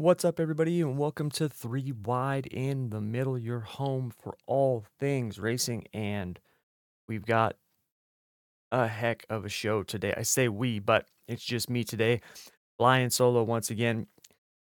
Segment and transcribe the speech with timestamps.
[0.00, 4.86] What's up, everybody, and welcome to Three Wide in the Middle, your home for all
[4.98, 5.88] things racing.
[5.92, 6.40] And
[7.06, 7.56] we've got
[8.72, 10.14] a heck of a show today.
[10.16, 12.22] I say we, but it's just me today.
[12.78, 14.06] Flying solo once again.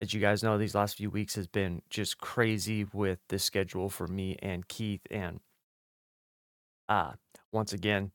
[0.04, 3.90] As you guys know, these last few weeks has been just crazy with the schedule
[3.90, 5.02] for me and Keith.
[5.10, 5.40] And
[6.88, 7.14] uh,
[7.52, 8.12] once again,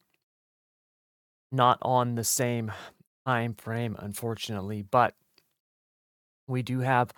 [1.51, 2.71] not on the same
[3.27, 5.15] time frame, unfortunately, but
[6.49, 7.13] we do have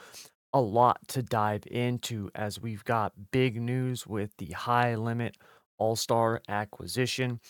[0.53, 5.37] a lot to dive into as we've got big news with the high limit
[5.79, 7.41] all star acquisition.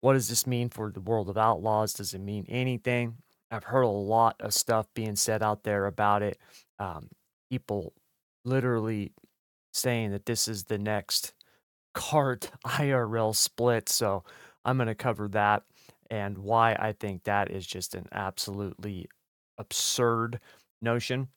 [0.00, 1.92] What does this mean for the world of outlaws?
[1.94, 3.16] Does it mean anything?
[3.50, 6.38] I've heard a lot of stuff being said out there about it.
[6.78, 7.08] Um,
[7.50, 7.92] people
[8.44, 9.12] literally
[9.72, 11.34] saying that this is the next
[11.94, 13.88] CART IRL split.
[13.88, 14.24] So
[14.64, 15.62] I'm going to cover that
[16.10, 19.08] and why I think that is just an absolutely
[19.58, 20.40] absurd
[20.80, 21.28] notion.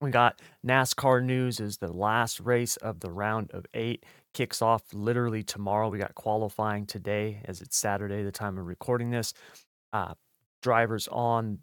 [0.00, 4.82] We got NASCAR news is the last race of the round of eight kicks off
[4.92, 5.88] literally tomorrow.
[5.88, 9.34] We got qualifying today as it's Saturday, the time of recording this.
[9.92, 10.14] Uh,
[10.62, 11.58] drivers on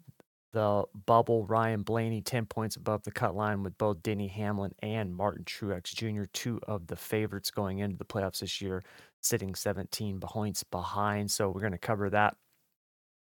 [0.52, 5.14] the bubble, Ryan Blaney, 10 points above the cut line with both Denny Hamlin and
[5.14, 8.82] Martin Truex Jr., two of the favorites going into the playoffs this year,
[9.22, 11.30] sitting 17 points behind.
[11.30, 12.36] So we're going to cover that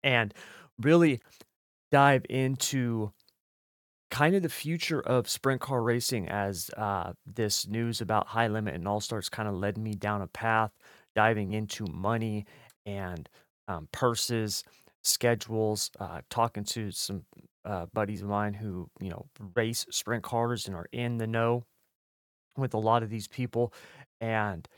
[0.03, 0.33] and
[0.81, 1.20] really
[1.92, 3.12] dive into
[4.11, 8.75] kind of the future of sprint car racing as uh, this news about high limit
[8.75, 10.72] and all stars kind of led me down a path
[11.14, 12.44] diving into money
[12.86, 13.28] and
[13.69, 14.64] um, purses
[15.03, 17.22] schedules uh, talking to some
[17.64, 21.64] uh, buddies of mine who you know race sprint cars and are in the know
[22.56, 23.72] with a lot of these people
[24.20, 24.69] and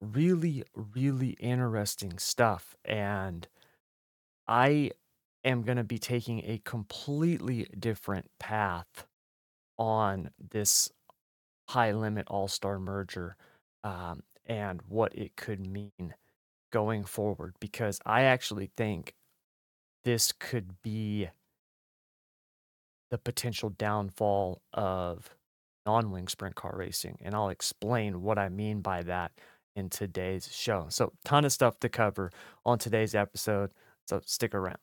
[0.00, 0.62] really
[0.94, 3.48] really interesting stuff and
[4.46, 4.90] i
[5.44, 9.06] am going to be taking a completely different path
[9.78, 10.90] on this
[11.68, 13.36] high limit all star merger
[13.82, 16.14] um, and what it could mean
[16.72, 19.14] going forward because I actually think
[20.04, 21.28] this could be
[23.10, 25.30] the potential downfall of
[25.86, 27.18] non wing sprint car racing.
[27.22, 29.32] And I'll explain what I mean by that
[29.76, 30.86] in today's show.
[30.88, 32.30] So, ton of stuff to cover
[32.64, 33.70] on today's episode.
[34.06, 34.78] So, stick around.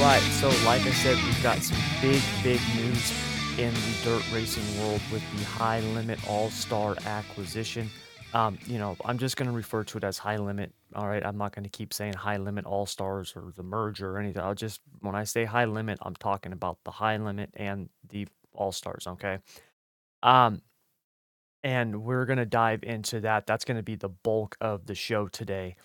[0.00, 0.20] Right.
[0.20, 3.12] So, like I said, we've got some big, big news
[3.58, 7.90] in the dirt racing world with the high limit all star acquisition.
[8.34, 10.72] Um, you know, I'm just going to refer to it as high limit.
[10.94, 11.24] All right.
[11.24, 14.42] I'm not going to keep saying high limit all stars or the merger or anything.
[14.42, 18.28] I'll just, when I say high limit, I'm talking about the high limit and the
[18.52, 19.06] all stars.
[19.06, 19.38] Okay.
[20.22, 20.60] Um,
[21.64, 23.46] and we're going to dive into that.
[23.46, 25.76] That's going to be the bulk of the show today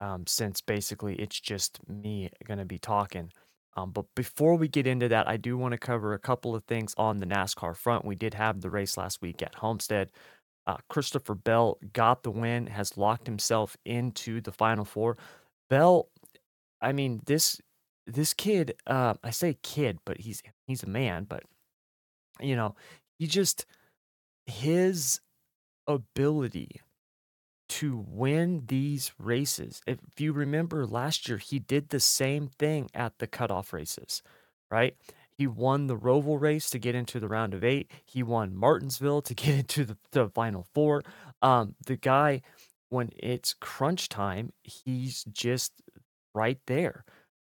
[0.00, 3.30] um, since basically it's just me going to be talking.
[3.80, 6.64] Um, but before we get into that, I do want to cover a couple of
[6.64, 8.04] things on the NASCAR front.
[8.04, 10.10] We did have the race last week at Homestead.
[10.66, 15.16] Uh, Christopher Bell got the win, has locked himself into the final four.
[15.68, 16.08] Bell,
[16.80, 17.60] I mean this
[18.06, 18.74] this kid.
[18.86, 21.24] Uh, I say kid, but he's he's a man.
[21.24, 21.44] But
[22.40, 22.74] you know,
[23.18, 23.64] he just
[24.46, 25.20] his
[25.86, 26.80] ability
[27.70, 29.80] to win these races.
[29.86, 34.22] If you remember last year, he did the same thing at the cutoff races,
[34.70, 34.96] right?
[35.30, 37.90] He won the Roval race to get into the round of eight.
[38.04, 41.02] He won Martinsville to get into the, the final four.
[41.42, 42.42] Um, the guy,
[42.88, 45.72] when it's crunch time, he's just
[46.34, 47.04] right there.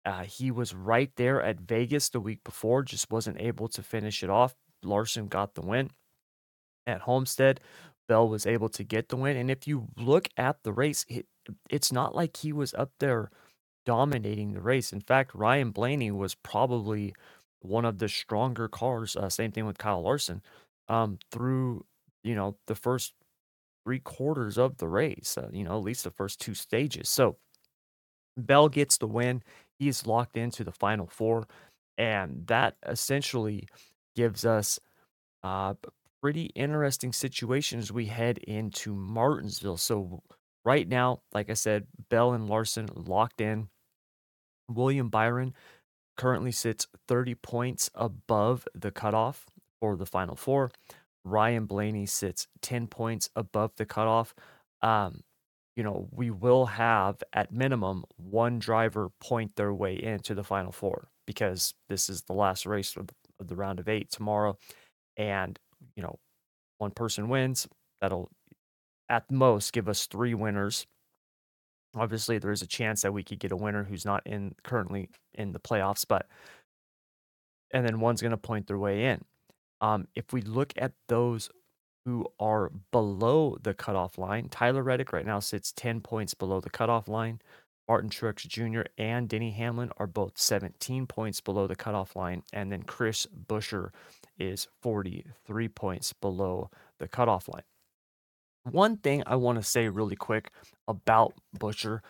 [0.04, 4.22] Uh, he was right there at Vegas the week before, just wasn't able to finish
[4.22, 4.54] it off.
[4.82, 5.90] Larson got the win
[6.88, 7.60] at Homestead.
[8.08, 9.36] Bell was able to get the win.
[9.36, 11.26] And if you look at the race, it,
[11.70, 13.30] it's not like he was up there
[13.86, 14.92] dominating the race.
[14.92, 17.14] In fact, Ryan Blaney was probably
[17.60, 19.16] one of the stronger cars.
[19.16, 20.42] Uh, same thing with Kyle Larson
[20.88, 21.84] um, through
[22.24, 23.14] you know the first
[23.84, 25.36] three quarters of the race.
[25.38, 27.08] Uh, you know, at least the first two stages.
[27.08, 27.36] So
[28.36, 29.42] Bell gets the win.
[29.78, 31.46] He's locked into the final four,
[31.96, 33.68] and that essentially
[34.14, 34.78] gives us
[35.42, 35.74] uh,
[36.22, 39.76] pretty interesting situation as we head into Martinsville.
[39.76, 40.22] So
[40.64, 43.68] right now, like I said, Bell and Larson locked in.
[44.68, 45.54] William Byron
[46.16, 49.46] currently sits 30 points above the cutoff
[49.80, 50.70] for the final four.
[51.24, 54.34] Ryan Blaney sits 10 points above the cutoff.
[54.82, 55.22] Um,
[55.76, 60.72] you know, we will have at minimum one driver point their way into the final
[60.72, 61.08] four.
[61.26, 64.56] because this is the last race of the, of the round of eight tomorrow.
[65.16, 65.58] And,
[65.96, 66.18] you know,
[66.78, 67.68] one person wins.
[68.00, 68.30] That'll
[69.08, 70.86] at most give us three winners.
[71.96, 75.52] Obviously, there's a chance that we could get a winner who's not in currently in
[75.52, 76.26] the playoffs, but
[77.72, 79.24] and then one's going to point their way in.
[79.80, 81.50] Um, if we look at those
[82.04, 86.70] who are below the cutoff line, Tyler Reddick right now sits 10 points below the
[86.70, 87.40] cutoff line.
[87.88, 88.82] Martin Truex Jr.
[88.98, 92.42] and Denny Hamlin are both 17 points below the cutoff line.
[92.52, 93.90] And then Chris Buescher
[94.38, 97.62] is 43 points below the cutoff line.
[98.64, 100.50] One thing I want to say really quick
[100.86, 102.00] about Buescher,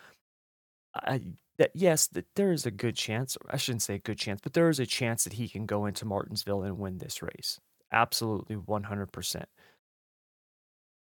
[0.94, 1.20] I,
[1.58, 3.36] that yes, that there is a good chance.
[3.48, 5.86] I shouldn't say a good chance, but there is a chance that he can go
[5.86, 7.60] into Martinsville and win this race.
[7.92, 9.44] Absolutely, 100%.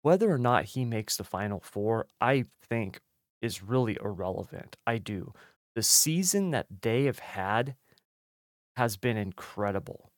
[0.02, 3.00] Whether or not he makes the final four, I think
[3.42, 4.76] is really irrelevant.
[4.86, 5.32] I do.
[5.74, 7.76] The season that they have had
[8.76, 10.10] has been incredible.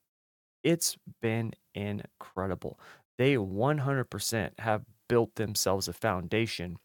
[0.63, 2.79] It's been incredible.
[3.19, 6.79] They 100% have built themselves a foundation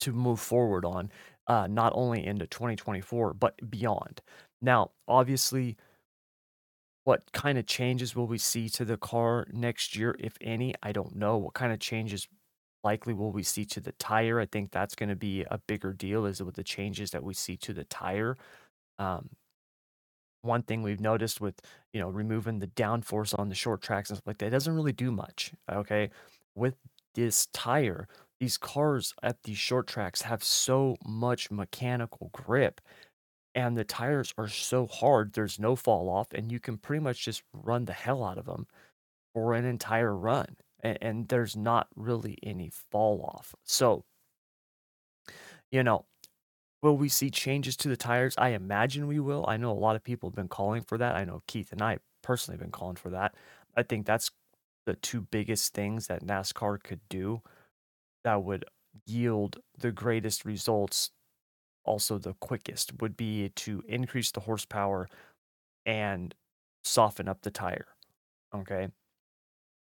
[0.00, 1.10] to move forward on,
[1.46, 4.20] uh, not only into 2024, but beyond.
[4.60, 5.76] Now, obviously,
[7.04, 10.74] what kind of changes will we see to the car next year, if any?
[10.82, 11.36] I don't know.
[11.36, 12.28] What kind of changes
[12.84, 14.40] likely will we see to the tire?
[14.40, 17.34] I think that's going to be a bigger deal, is with the changes that we
[17.34, 18.36] see to the tire.
[18.98, 19.30] Um,
[20.42, 21.60] one thing we've noticed with
[21.92, 24.92] you know removing the downforce on the short tracks and stuff like that doesn't really
[24.92, 25.52] do much.
[25.70, 26.10] Okay,
[26.54, 26.74] with
[27.14, 28.08] this tire,
[28.40, 32.80] these cars at these short tracks have so much mechanical grip
[33.54, 37.24] and the tires are so hard, there's no fall off, and you can pretty much
[37.24, 38.66] just run the hell out of them
[39.34, 40.56] for an entire run.
[40.82, 43.54] And, and there's not really any fall off.
[43.64, 44.04] So,
[45.70, 46.04] you know,
[46.82, 48.34] will we see changes to the tires?
[48.38, 49.44] I imagine we will.
[49.48, 51.16] I know a lot of people have been calling for that.
[51.16, 53.34] I know Keith and I personally have been calling for that.
[53.76, 54.30] I think that's
[54.86, 57.42] the two biggest things that NASCAR could do
[58.24, 58.64] that would
[59.06, 61.10] yield the greatest results
[61.84, 65.08] also the quickest would be to increase the horsepower
[65.86, 66.34] and
[66.84, 67.86] soften up the tire.
[68.54, 68.88] Okay.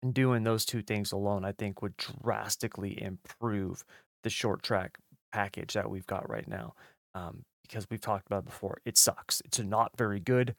[0.05, 3.85] And doing those two things alone, I think, would drastically improve
[4.23, 4.99] the short track
[5.33, 6.75] package that we've got right now.
[7.17, 9.41] Um, because we've talked about it before, it sucks.
[9.47, 10.55] It's not very good.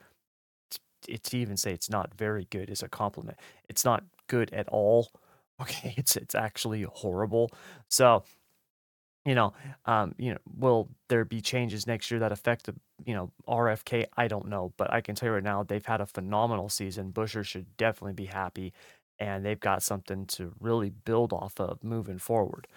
[1.07, 3.37] It's, even say it's not very good is a compliment.
[3.69, 5.09] It's not good at all.
[5.61, 7.49] Okay, it's it's actually horrible.
[7.87, 8.25] So
[9.25, 9.53] you know,
[9.85, 12.75] um, you know, will there be changes next year that affect the,
[13.05, 14.05] you know, RFK?
[14.15, 17.11] I don't know, but I can tell you right now, they've had a phenomenal season.
[17.11, 18.71] Buescher should definitely be happy,
[19.19, 22.67] and they've got something to really build off of moving forward.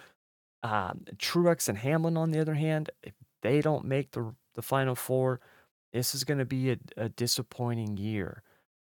[0.63, 4.95] Um, Truex and Hamlin, on the other hand, if they don't make the the final
[4.95, 5.39] four,
[5.93, 8.43] this is going to be a, a disappointing year.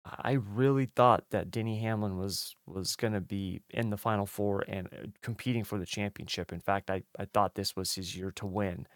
[0.06, 4.64] I really thought that Denny Hamlin was was going to be in the Final Four
[4.68, 6.52] and uh, competing for the championship.
[6.52, 8.88] In fact, I, I thought this was his year to win.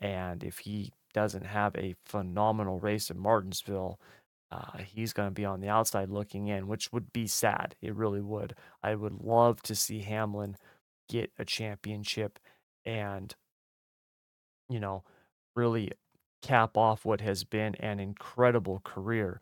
[0.00, 3.98] And if he doesn't have a phenomenal race in Martinsville,
[4.50, 7.74] uh, he's going to be on the outside looking in, which would be sad.
[7.82, 8.54] It really would.
[8.82, 10.56] I would love to see Hamlin
[11.08, 12.38] get a championship
[12.84, 13.34] and,
[14.68, 15.04] you know,
[15.54, 15.92] really
[16.42, 19.40] cap off what has been an incredible career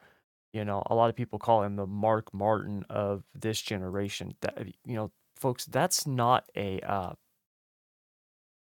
[0.57, 4.35] you know, a lot of people call him the Mark Martin of this generation.
[4.41, 7.13] That you know, folks, that's not a uh,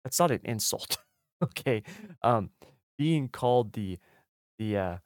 [0.05, 0.99] that's not an insult.
[1.43, 1.83] okay,
[2.23, 2.51] um,
[2.97, 3.99] being called the
[4.61, 4.97] the uh,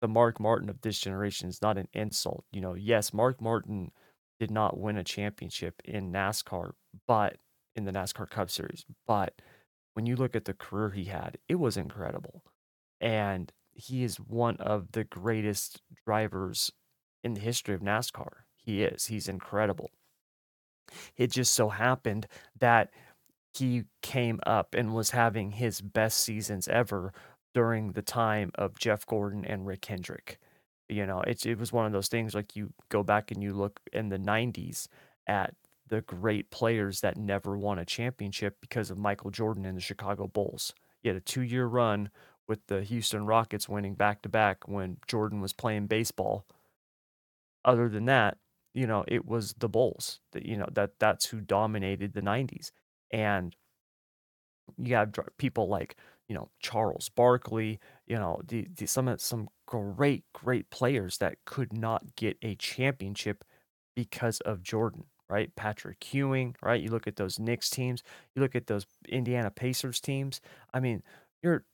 [0.00, 2.44] the Mark Martin of this generation is not an insult.
[2.52, 3.92] You know, yes, Mark Martin
[4.38, 6.72] did not win a championship in NASCAR,
[7.06, 7.36] but
[7.76, 9.40] in the NASCAR Cup Series, but
[9.94, 12.42] when you look at the career he had, it was incredible.
[13.00, 16.72] And he is one of the greatest drivers
[17.22, 18.30] in the history of NASCAR.
[18.56, 19.06] He is.
[19.06, 19.90] He's incredible.
[21.16, 22.26] It just so happened
[22.58, 22.90] that
[23.54, 27.12] he came up and was having his best seasons ever
[27.54, 30.38] during the time of Jeff Gordon and Rick Hendrick.
[30.88, 33.52] You know, it, it was one of those things like you go back and you
[33.52, 34.88] look in the 90s
[35.26, 35.54] at
[35.86, 40.26] the great players that never won a championship because of Michael Jordan and the Chicago
[40.26, 40.72] Bulls.
[41.02, 42.10] He had a two year run
[42.48, 46.46] with the Houston Rockets winning back to back when Jordan was playing baseball.
[47.64, 48.38] Other than that,
[48.74, 52.70] you know, it was the Bulls that you know that that's who dominated the 90s.
[53.12, 53.54] And
[54.78, 55.96] you have people like,
[56.30, 61.74] you know, Charles Barkley, you know, the, the some some great great players that could
[61.74, 63.44] not get a championship
[63.96, 65.54] because of Jordan, right?
[65.56, 66.82] Patrick Ewing, right?
[66.82, 68.04] You look at those Knicks teams,
[68.36, 70.40] you look at those Indiana Pacers teams.
[70.74, 71.02] I mean,
[71.42, 71.66] you're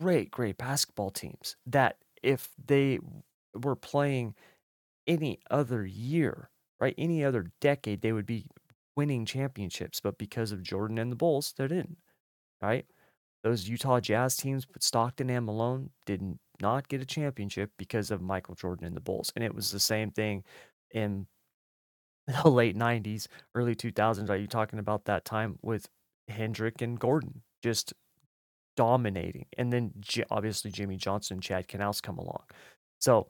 [0.00, 2.98] great, great basketball teams that if they
[3.54, 4.34] were playing
[5.06, 6.94] any other year, right?
[6.98, 8.46] Any other decade, they would be
[8.96, 10.00] winning championships.
[10.00, 11.98] But because of Jordan and the Bulls, they didn't,
[12.62, 12.86] right?
[13.42, 16.22] Those Utah Jazz teams Stockton and Malone did
[16.60, 19.32] not get a championship because of Michael Jordan and the Bulls.
[19.34, 20.44] And it was the same thing
[20.92, 21.26] in
[22.42, 24.28] the late 90s, early 2000s.
[24.28, 25.88] Are you talking about that time with
[26.28, 27.92] Hendrick and Gordon just
[28.76, 29.46] dominating?
[29.56, 29.92] And then
[30.30, 32.42] obviously Jimmie Johnson, Chad Knaus come along.
[33.00, 33.28] So,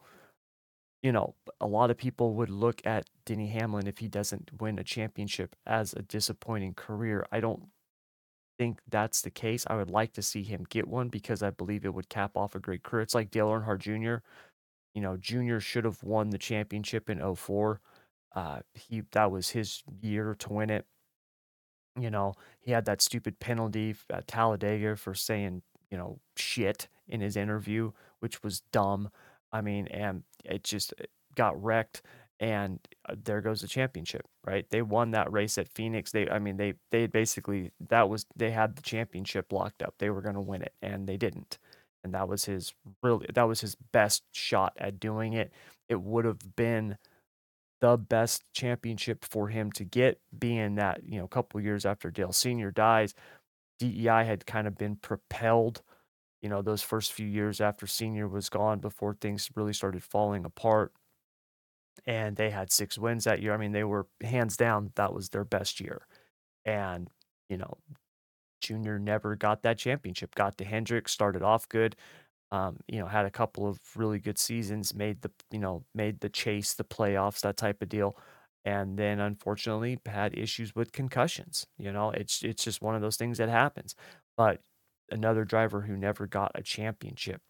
[1.02, 4.78] you know, a lot of people would look at Denny Hamlin if he doesn't win
[4.78, 7.26] a championship as a disappointing career.
[7.32, 7.62] I don't
[8.60, 9.64] think that's the case.
[9.68, 12.54] I would like to see him get one because I believe it would cap off
[12.54, 13.00] a great career.
[13.00, 14.22] It's like Dale Earnhardt Jr.
[14.94, 17.80] You know, Junior should have won the championship in 04.
[18.36, 20.84] Uh, he that was his year to win it.
[21.98, 27.22] You know, he had that stupid penalty at Talladega for saying, you know, shit in
[27.22, 29.08] his interview, which was dumb.
[29.50, 30.92] I mean, and it just
[31.34, 32.02] got wrecked
[32.40, 34.66] and uh, there goes the championship, right?
[34.70, 36.10] They won that race at Phoenix.
[36.10, 39.94] They, I mean, they they basically that was they had the championship locked up.
[39.98, 41.58] They were going to win it, and they didn't.
[42.02, 45.52] And that was his really that was his best shot at doing it.
[45.88, 46.96] It would have been
[47.80, 52.10] the best championship for him to get, being that you know a couple years after
[52.10, 53.14] Dale Senior dies,
[53.78, 55.82] DEI had kind of been propelled.
[56.42, 60.44] You know, those first few years after Senior was gone, before things really started falling
[60.46, 60.92] apart
[62.06, 63.54] and they had six wins that year.
[63.54, 66.06] I mean, they were hands down, that was their best year.
[66.64, 67.10] And,
[67.48, 67.78] you know,
[68.60, 70.34] Junior never got that championship.
[70.34, 71.96] Got to Hendricks, started off good.
[72.52, 76.20] Um, you know, had a couple of really good seasons, made the, you know, made
[76.20, 78.16] the chase, the playoffs, that type of deal.
[78.64, 81.66] And then unfortunately had issues with concussions.
[81.78, 83.94] You know, it's it's just one of those things that happens.
[84.36, 84.60] But
[85.10, 87.40] another driver who never got a championship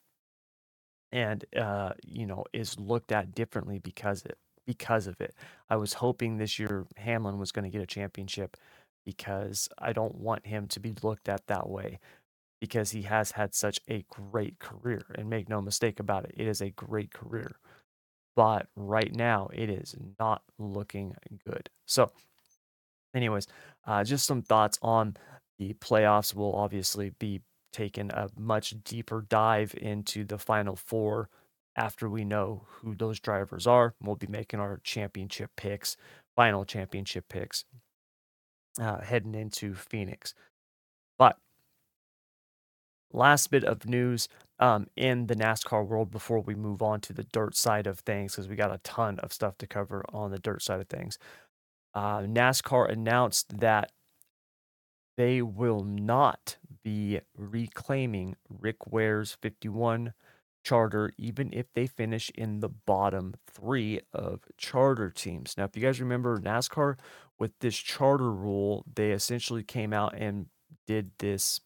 [1.12, 5.34] and uh, you know is looked at differently because it because of it.
[5.70, 8.56] I was hoping this year Hamlin was going to get a championship
[9.06, 12.00] because I don't want him to be looked at that way
[12.60, 16.46] because he has had such a great career and make no mistake about it, it
[16.46, 17.56] is a great career.
[18.36, 21.14] But right now it is not looking
[21.46, 21.70] good.
[21.86, 22.12] So
[23.14, 23.48] anyways,
[23.86, 25.16] uh, just some thoughts on
[25.58, 31.28] the playoffs will obviously be taken a much deeper dive into the final four
[31.76, 33.94] after we know who those drivers are.
[34.02, 35.96] We'll be making our championship picks,
[36.36, 37.64] final championship picks,
[38.80, 40.34] uh, heading into Phoenix.
[41.18, 41.36] But
[43.12, 47.24] last bit of news um, in the NASCAR world before we move on to the
[47.24, 50.38] dirt side of things, because we got a ton of stuff to cover on the
[50.38, 51.18] dirt side of things.
[51.94, 53.92] Uh, NASCAR announced that
[55.16, 60.12] they will not be reclaiming Rick Ware's 51
[60.62, 65.54] charter, even if they finish in the bottom three of charter teams.
[65.56, 66.98] Now, if you guys remember NASCAR
[67.38, 70.46] with this charter rule, they essentially came out and
[70.86, 71.60] did this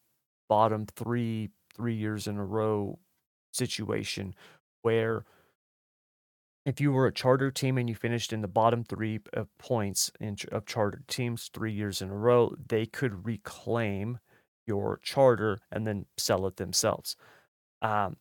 [0.48, 2.98] bottom three, three years in a row
[3.52, 4.34] situation
[4.82, 5.24] where
[6.64, 10.10] if you were a charter team and you finished in the bottom three of points
[10.18, 14.18] in, of charter teams three years in a row, they could reclaim
[14.66, 17.16] your charter and then sell it themselves.
[17.82, 18.16] Um,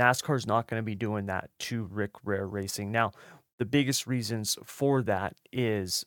[0.00, 2.90] NASCAR is not going to be doing that to Rick Ware Racing.
[2.90, 3.12] Now,
[3.58, 6.06] the biggest reasons for that is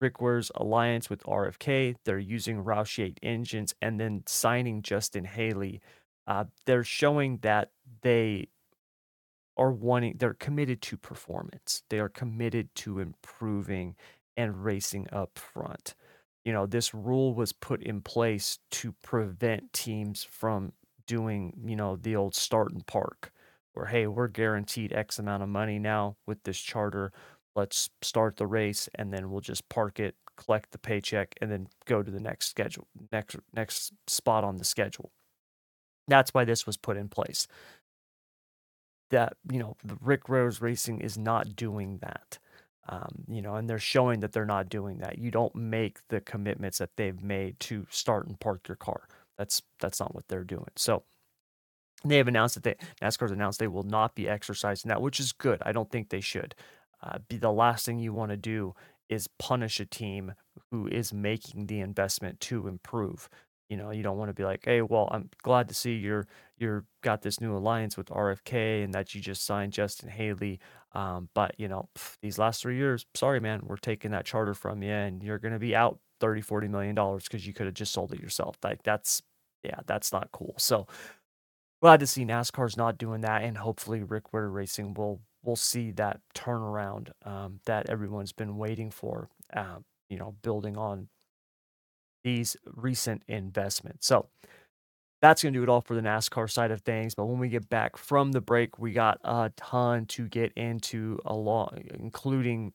[0.00, 1.96] Rick Ware's alliance with RFK.
[2.04, 5.80] They're using Roush Yates engines and then signing Justin Haley.
[6.26, 7.70] Uh, they're showing that
[8.02, 8.48] they
[9.56, 11.82] are wanting, they're committed to performance.
[11.88, 13.96] They are committed to improving
[14.36, 15.94] and racing up front
[16.44, 20.72] you know, this rule was put in place to prevent teams from
[21.06, 23.32] doing, you know, the old start and park
[23.74, 27.12] where, hey, we're guaranteed X amount of money now with this charter.
[27.54, 31.68] Let's start the race and then we'll just park it, collect the paycheck, and then
[31.86, 35.12] go to the next schedule, next next spot on the schedule.
[36.08, 37.46] That's why this was put in place.
[39.10, 42.38] That, you know, the Rick Ware Racing is not doing that.
[42.90, 45.18] Um, you know, and they're showing that they're not doing that.
[45.18, 49.06] You don't make the commitments that they've made to start and park your car.
[49.36, 50.70] That's that's not what they're doing.
[50.76, 51.04] So
[52.04, 55.32] they have announced that they NASCAR's announced they will not be exercising that, which is
[55.32, 55.60] good.
[55.64, 56.54] I don't think they should.
[57.02, 58.74] Uh, be the last thing you want to do
[59.08, 60.34] is punish a team
[60.70, 63.28] who is making the investment to improve.
[63.68, 66.26] You know, you don't want to be like, hey, well, I'm glad to see you're
[66.56, 70.58] you're got this new alliance with RFK and that you just signed Justin Haley.
[70.92, 74.54] Um, but you know, pff, these last three years, sorry, man, we're taking that charter
[74.54, 77.74] from you and you're gonna be out 30, 40 million dollars because you could have
[77.74, 78.56] just sold it yourself.
[78.64, 79.22] Like that's
[79.64, 80.54] yeah, that's not cool.
[80.58, 80.86] So
[81.80, 85.92] Glad to see NASCAR's not doing that, and hopefully Rick Ware Racing will will see
[85.92, 89.28] that turnaround um, that everyone's been waiting for.
[89.54, 89.78] Uh,
[90.10, 91.08] you know, building on
[92.24, 94.06] these recent investments.
[94.06, 94.28] So
[95.20, 97.14] that's going to do it all for the NASCAR side of things.
[97.14, 101.18] But when we get back from the break, we got a ton to get into,
[101.24, 102.72] a lot, including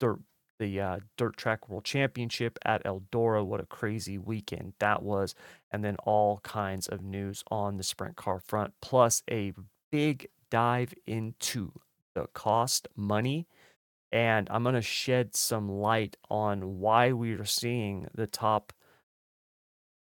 [0.00, 0.18] the
[0.58, 3.44] the uh, Dirt Track World Championship at Eldora.
[3.44, 5.34] What a crazy weekend that was.
[5.70, 9.52] And then all kinds of news on the sprint car front, plus a
[9.92, 11.72] big dive into
[12.14, 13.46] the cost money.
[14.12, 18.72] And I'm going to shed some light on why we are seeing the top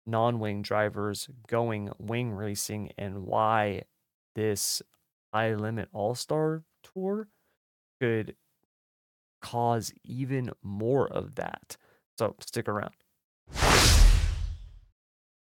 [0.05, 3.83] non wing drivers going wing racing and why
[4.35, 4.81] this
[5.33, 7.27] high limit all star tour
[7.99, 8.35] could
[9.41, 11.77] cause even more of that.
[12.17, 12.93] So stick around.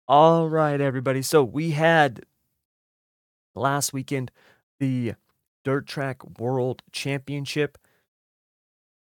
[0.09, 1.23] All right, everybody.
[1.23, 2.25] So we had
[3.54, 4.30] last weekend
[4.78, 5.14] the
[5.64, 7.78] Dirt Track World Championship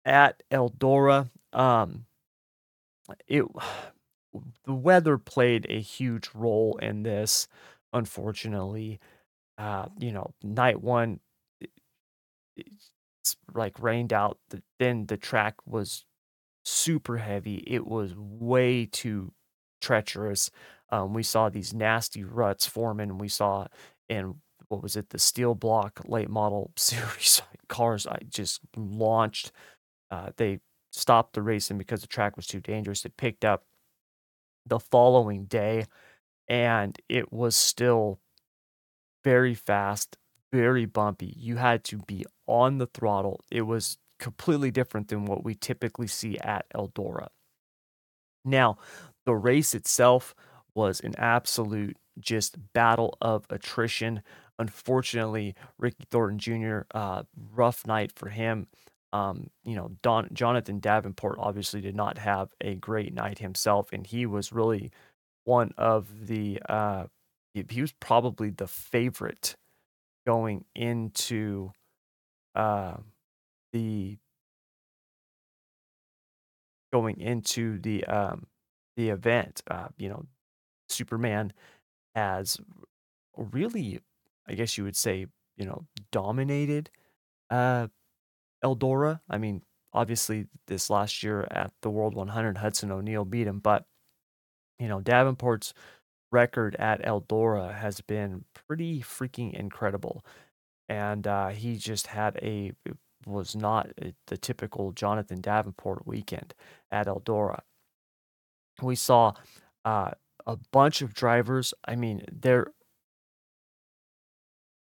[0.04, 1.30] at Eldora.
[1.52, 2.06] Um,
[3.26, 3.44] it
[4.64, 7.48] the weather played a huge role in this,
[7.92, 9.00] unfortunately.
[9.58, 11.20] Uh, you know, night one,
[12.56, 14.38] it's like rained out.
[14.78, 16.04] Then the track was
[16.64, 17.64] super heavy.
[17.66, 19.32] It was way too
[19.80, 20.50] treacherous.
[20.90, 23.18] Um, we saw these nasty ruts forming.
[23.18, 23.66] We saw
[24.08, 24.36] in
[24.68, 29.52] what was it, the steel block late model series cars I just launched.
[30.10, 30.60] Uh, they
[30.92, 33.04] stopped the racing because the track was too dangerous.
[33.04, 33.64] It picked up
[34.66, 35.87] the following day,
[36.49, 38.20] and it was still
[39.25, 40.16] very fast,
[40.52, 41.35] very bumpy.
[41.37, 43.40] You had to be on the throttle.
[43.50, 47.28] It was completely different than what we typically see at Eldora.
[48.44, 48.78] Now,
[49.25, 50.35] the race itself
[50.75, 54.23] was an absolute just battle of attrition.
[54.58, 58.68] Unfortunately, Ricky Thornton Jr., uh, rough night for him.
[59.12, 64.06] Um, you know, Don Jonathan Davenport obviously did not have a great night himself, and
[64.06, 64.90] he was really
[65.45, 67.04] one of the uh,
[67.54, 69.56] he, was probably the favorite
[70.26, 71.71] going into
[72.54, 72.97] uh,
[73.73, 74.19] the
[76.92, 78.47] going into the um,
[78.97, 79.62] the event.
[79.71, 80.25] Uh, you know,
[80.88, 81.52] Superman
[82.14, 82.58] has
[83.36, 84.00] really,
[84.49, 86.90] I guess you would say, you know, dominated
[87.50, 87.88] uh,
[88.64, 89.21] Eldora.
[89.28, 93.84] I mean, obviously, this last year at the World 100, Hudson O'Neal beat him, but
[94.78, 95.73] you know, Davenport's
[96.32, 100.25] record at Eldora has been pretty freaking incredible,
[100.88, 102.73] and uh, he just had a
[103.26, 103.88] was not
[104.28, 106.54] the typical Jonathan Davenport weekend
[106.92, 107.60] at Eldora.
[108.82, 109.32] We saw
[109.84, 110.10] uh,
[110.47, 111.75] a bunch of drivers.
[111.84, 112.69] I mean, there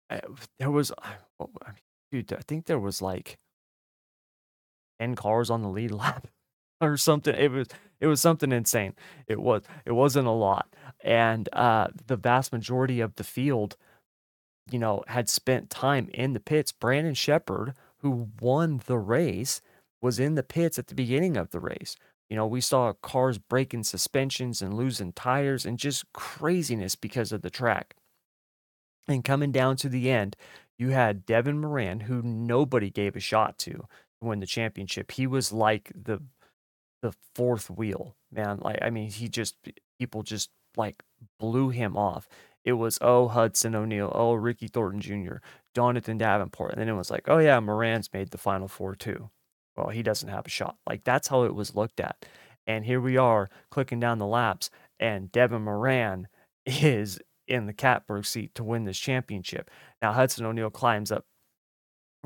[0.09, 0.19] eh,
[0.59, 0.91] there was,
[2.11, 3.39] dude, I think there was like
[4.99, 6.27] 10 cars on the lead lap
[6.81, 7.35] or something.
[7.35, 7.67] It was
[7.99, 8.93] it was something insane.
[9.27, 10.73] It was it wasn't a lot.
[11.03, 13.75] And uh the vast majority of the field,
[14.71, 16.71] you know, had spent time in the pits.
[16.71, 19.61] Brandon Sheppard, who won the race,
[20.01, 21.95] was in the pits at the beginning of the race.
[22.29, 27.41] You know, we saw cars breaking suspensions and losing tires and just craziness because of
[27.41, 27.95] the track.
[29.07, 30.35] And coming down to the end,
[30.77, 33.87] you had Devin Moran, who nobody gave a shot to
[34.21, 35.11] win the championship.
[35.11, 36.21] He was like the
[37.01, 38.59] the fourth wheel, man.
[38.61, 39.55] Like I mean, he just
[39.99, 41.03] people just like
[41.39, 42.27] blew him off.
[42.65, 45.37] It was oh Hudson O'Neal, oh Ricky Thornton Jr.,
[45.75, 49.29] Jonathan Davenport, and then it was like oh yeah, Moran's made the final four too.
[49.77, 50.77] Well, he doesn't have a shot.
[50.87, 52.25] Like that's how it was looked at.
[52.67, 56.27] And here we are clicking down the laps, and Devin Moran
[56.65, 59.71] is in the catbird seat to win this championship.
[60.01, 61.25] Now Hudson O'Neal climbs up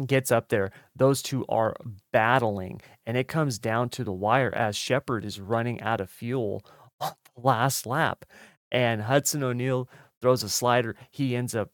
[0.05, 0.71] gets up there.
[0.95, 1.75] Those two are
[2.11, 6.65] battling, and it comes down to the wire as Sheppard is running out of fuel
[7.01, 8.25] on the last lap.
[8.71, 9.87] And Hudson O'Neal
[10.21, 10.95] throws a slider.
[11.11, 11.69] He ends up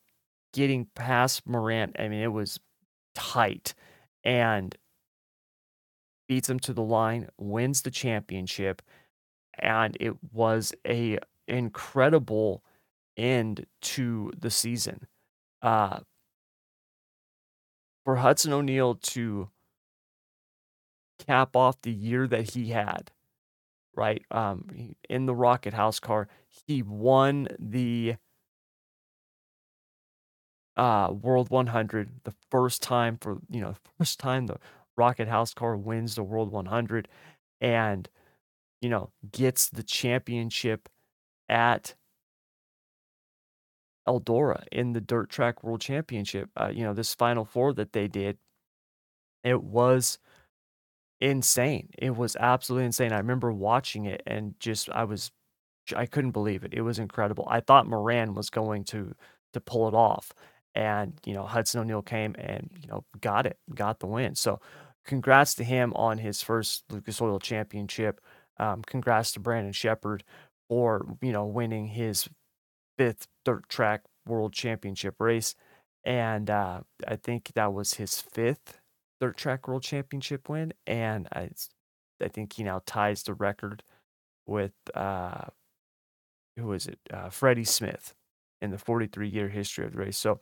[0.54, 1.94] getting past Moran.
[1.98, 2.60] I mean, it was
[3.16, 3.74] tight
[4.24, 4.76] and
[6.28, 8.82] beats him to the line, wins the championship.
[9.58, 12.64] And it was a incredible
[13.18, 15.08] end to the season.
[15.62, 16.00] Uh,
[18.10, 19.50] for Hudson O'Neal to
[21.28, 23.12] cap off the year that he had,
[23.96, 24.26] right?
[24.32, 26.28] Um, in the Rocket House car,
[26.66, 28.16] he won the
[30.76, 34.58] uh, World 100 the first time for you know first time the
[34.98, 37.08] Rocket House car wins the World 100
[37.62, 38.10] and
[38.82, 40.90] you know gets the championship
[41.48, 41.94] at
[44.10, 46.50] Eldora in the Dirt Track World Championship.
[46.58, 48.38] Uh, you know, this Final Four that they did,
[49.44, 50.20] it was
[51.22, 51.90] insane.
[51.98, 53.12] It was absolutely insane.
[53.14, 55.32] I remember watching it and just I was
[55.96, 56.74] I couldn't believe it.
[56.74, 57.48] It was incredible.
[57.50, 59.14] I thought Moran was going to
[59.54, 60.34] to pull it off,
[60.76, 64.36] and you know Hudson O'Neal came and you know got it, got the win.
[64.36, 64.60] So,
[65.06, 68.22] congrats to him on his first Lucas Oil Championship.
[68.58, 70.24] Um, congrats to Brandon Sheppard
[70.70, 72.30] for you know winning his
[73.00, 75.56] fifth dirt track world championship race,
[76.06, 78.80] and uh, I think that was his fifth
[79.22, 81.52] dirt track world championship win, and I
[82.24, 83.84] I think he now ties the record
[84.48, 85.48] with uh,
[86.58, 87.00] who is it?
[87.12, 88.16] Uh, Freddie Smith
[88.62, 90.18] in the 43 year history of the race.
[90.18, 90.40] So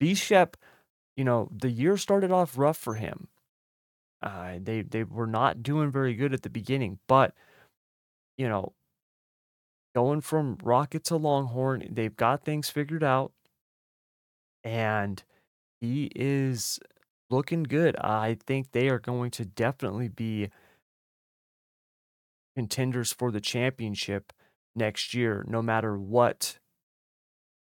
[0.00, 0.56] B Shep,
[1.16, 3.28] you know, the year started off rough for him.
[4.22, 7.34] Uh, they they were not doing very good at the beginning, but
[8.36, 8.72] you know,
[9.98, 13.32] going from Rocket to Longhorn, they've got things figured out,
[14.62, 15.24] and
[15.80, 16.78] he is
[17.30, 17.96] looking good.
[17.96, 20.50] I think they are going to definitely be
[22.54, 24.32] contenders for the championship
[24.76, 26.60] next year, no matter what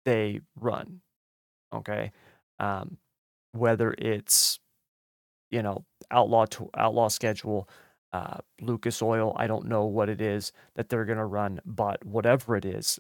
[0.06, 1.02] they run.
[1.74, 2.12] Okay.
[2.60, 2.98] Um,
[3.54, 4.60] whether it's,
[5.50, 7.68] you know, outlaw to outlaw schedule,
[8.14, 12.06] uh, Lucas Oil, I don't know what it is that they're going to run, but
[12.06, 13.00] whatever it is,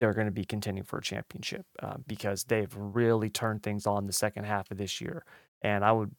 [0.00, 4.06] they're going to be contending for a championship uh, because they've really turned things on
[4.06, 5.24] the second half of this year.
[5.62, 6.14] And I would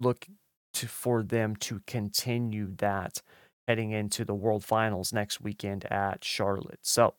[0.00, 0.26] look
[0.74, 3.20] to, for them to continue that
[3.68, 6.80] heading into the World Finals next weekend at Charlotte.
[6.82, 7.14] So,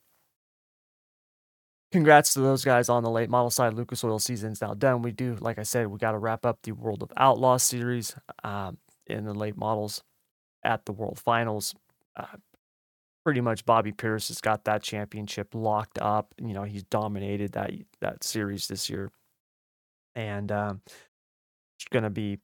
[1.91, 3.74] congrats to those guys on the late model side.
[3.74, 5.02] Lucas Oil season's now done.
[5.02, 8.15] We do, like I said, we got to wrap up the World of Outlaws series
[8.43, 10.02] um, in the late models
[10.63, 11.76] at the World Finals.
[12.15, 12.38] Uh,
[13.23, 16.34] pretty much Bobby Pierce has got that championship locked up.
[16.38, 17.71] You know, he's dominated that
[18.02, 19.12] that series this year,
[20.15, 20.82] and um,
[21.76, 22.39] it's going to be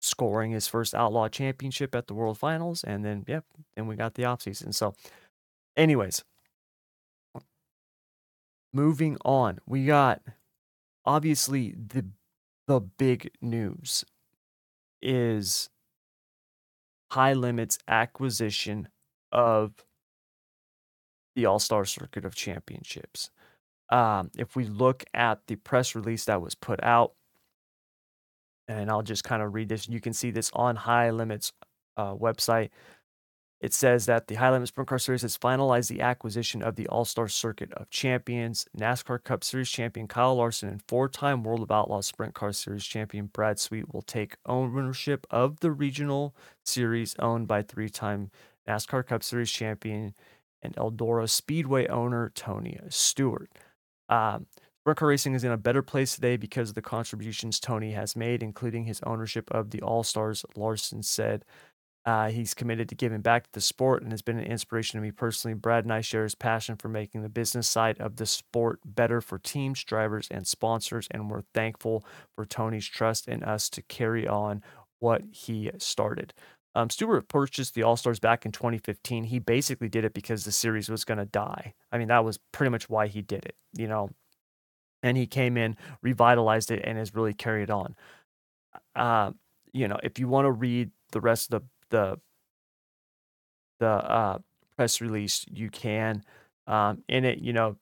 [0.00, 3.44] scoring his first outlaw championship at the World Finals, and then yep,
[3.76, 4.74] then we got the offseason.
[4.74, 4.94] So,
[5.76, 6.24] anyways,
[8.72, 10.22] moving on, we got
[11.04, 12.06] obviously the
[12.66, 14.04] the big news
[15.00, 15.68] is
[17.12, 18.88] high limits acquisition
[19.32, 19.84] of
[21.36, 23.30] the All Star Circuit of Championships.
[23.90, 27.12] Um, if we look at the press release that was put out,
[28.66, 29.86] and I'll just kind of read this.
[29.90, 31.52] You can see this on High Limits
[31.98, 32.70] uh, website.
[33.62, 36.88] It says that the High Limit Sprint Car Series has finalized the acquisition of the
[36.88, 38.66] All Star Circuit of Champions.
[38.76, 42.84] NASCAR Cup Series champion Kyle Larson and four time World of Outlaws Sprint Car Series
[42.84, 48.32] champion Brad Sweet will take ownership of the regional series owned by three time
[48.66, 50.14] NASCAR Cup Series champion
[50.60, 53.48] and Eldora Speedway owner Tony Stewart.
[54.08, 54.46] Um,
[54.80, 58.16] Sprint car racing is in a better place today because of the contributions Tony has
[58.16, 60.44] made, including his ownership of the All Stars.
[60.56, 61.44] Larson said
[62.04, 65.02] uh, he's committed to giving back to the sport and has been an inspiration to
[65.02, 65.54] me personally.
[65.54, 69.20] Brad and I share his passion for making the business side of the sport better
[69.20, 74.26] for teams, drivers, and sponsors, and we're thankful for Tony's trust in us to carry
[74.26, 74.62] on
[74.98, 76.34] what he started.
[76.74, 79.24] Um, Stewart purchased the All Stars back in 2015.
[79.24, 81.74] He basically did it because the series was going to die.
[81.92, 83.56] I mean, that was pretty much why he did it.
[83.76, 84.10] You know,
[85.02, 87.94] and he came in, revitalized it, and has really carried on.
[88.96, 89.32] Uh,
[89.72, 92.20] you know, if you want to read the rest of the the
[93.80, 94.38] the uh,
[94.76, 96.24] press release, you can.
[96.66, 97.76] Um, in it, you know,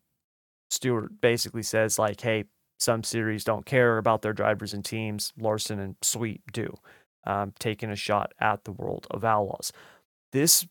[0.71, 2.45] Stewart basically says like, "Hey,
[2.79, 5.33] some series don't care about their drivers and teams.
[5.39, 6.75] Larson and Sweet do."
[7.27, 9.73] Um, taking a shot at the world of outlaws.
[10.33, 10.67] This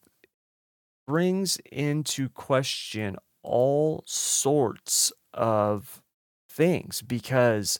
[1.07, 6.01] brings into question all sorts of
[6.49, 7.79] things because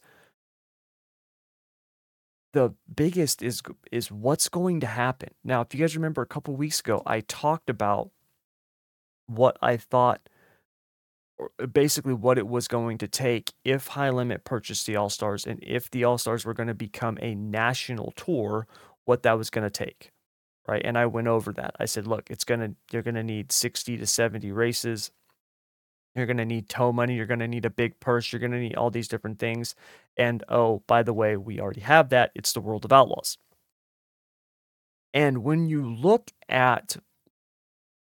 [2.54, 5.30] the biggest is is what's going to happen.
[5.44, 8.12] Now, if you guys remember a couple weeks ago, I talked about
[9.28, 10.28] what I thought
[11.40, 15.46] uh, basically what it was going to take if High Limit purchased the All Stars
[15.46, 18.68] and if the All Stars were going to become a national tour,
[19.06, 20.12] what that was going to take.
[20.68, 20.82] Right.
[20.84, 21.76] And I went over that.
[21.80, 25.10] I said, look, it's going to, you're going to need 60 to 70 races.
[26.16, 27.16] You're going to need tow money.
[27.16, 28.32] You're going to need a big purse.
[28.32, 29.74] You're going to need all these different things.
[30.20, 32.32] And oh, by the way, we already have that.
[32.36, 33.38] It's the World of Outlaws.
[35.14, 36.98] And when you look at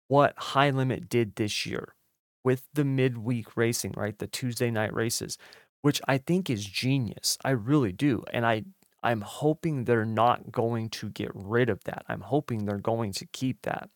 [0.10, 1.96] what High Limit did this year
[2.44, 4.18] with the midweek racing, right?
[4.20, 5.38] The Tuesday night races,
[5.84, 7.38] which I think is genius.
[7.46, 8.26] I really do.
[8.34, 8.64] And I
[9.04, 12.04] I'm hoping they're not going to get rid of that.
[12.10, 13.90] I'm hoping they're going to keep that.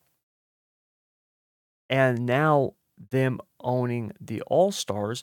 [1.88, 2.74] And now
[3.10, 5.22] them owning the All Stars,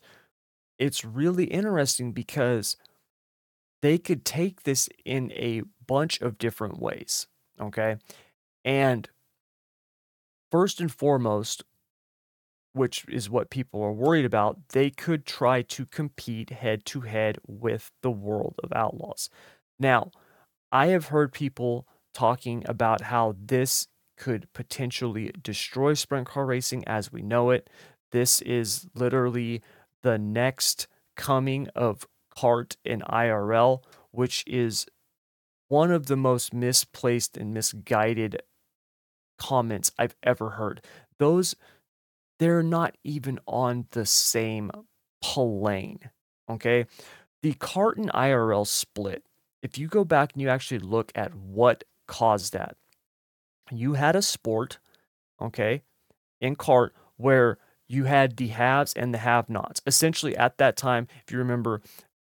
[0.79, 2.77] it's really interesting because
[3.81, 7.27] they could take this in a bunch of different ways,
[7.59, 7.97] okay?
[8.63, 9.09] And
[10.51, 11.63] first and foremost,
[12.73, 17.37] which is what people are worried about, they could try to compete head to head
[17.45, 19.29] with the World of Outlaws.
[19.79, 20.11] Now,
[20.71, 27.11] I have heard people talking about how this could potentially destroy sprint car racing as
[27.11, 27.69] we know it.
[28.11, 29.61] This is literally
[30.03, 34.85] the next coming of CART and IRL, which is
[35.67, 38.41] one of the most misplaced and misguided
[39.39, 40.85] comments I've ever heard.
[41.17, 41.55] Those
[42.39, 44.71] they're not even on the same
[45.21, 45.99] plane,
[46.49, 46.85] okay?
[47.41, 49.23] The CART and IRL split,
[49.61, 52.75] if you go back and you actually look at what caused that,
[53.71, 54.79] you had a sport,
[55.41, 55.83] okay,
[56.41, 57.57] in CART where
[57.93, 59.81] you had the haves and the have-nots.
[59.85, 61.81] Essentially, at that time, if you remember,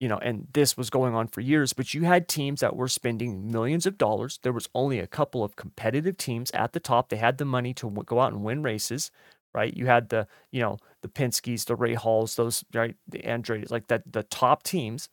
[0.01, 2.89] you know, and this was going on for years, but you had teams that were
[2.89, 4.39] spending millions of dollars.
[4.43, 7.09] There was only a couple of competitive teams at the top.
[7.09, 9.11] They had the money to go out and win races,
[9.55, 9.75] right?
[9.75, 14.03] You had the, you know, the Penske's, the Rahals, those, right, the Andrettis, like that,
[14.11, 15.09] the top teams.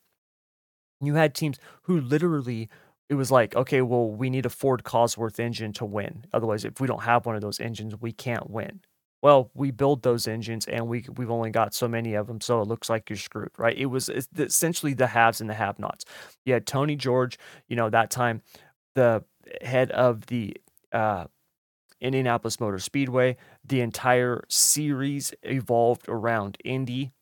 [1.01, 2.69] You had teams who literally
[3.09, 6.25] it was like, okay, well, we need a Ford Cosworth engine to win.
[6.31, 8.81] Otherwise, if we don't have one of those engines, we can't win.
[9.21, 12.61] Well, we build those engines and we we've only got so many of them, so
[12.61, 13.77] it looks like you're screwed, right?
[13.77, 16.05] It was essentially the haves and the have-nots.
[16.45, 18.41] You had Tony George, you know, that time
[18.95, 19.23] the
[19.61, 20.55] head of the
[20.93, 21.25] uh,
[22.01, 23.37] Indianapolis Motor Speedway.
[23.65, 27.13] The entire series evolved around Indy.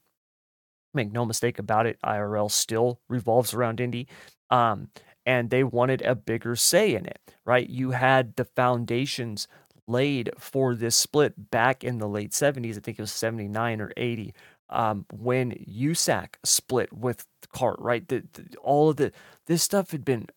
[0.93, 4.07] Make no mistake about it, IRL still revolves around Indy.
[4.49, 4.89] Um,
[5.25, 7.69] and they wanted a bigger say in it, right?
[7.69, 9.47] You had the foundations
[9.88, 12.78] laid for this split back in the late 70s.
[12.78, 14.34] I think it was 79 or 80.
[14.69, 18.06] Um, when USAC split with CART, right?
[18.06, 19.13] The, the, all of the
[19.45, 20.28] this stuff had been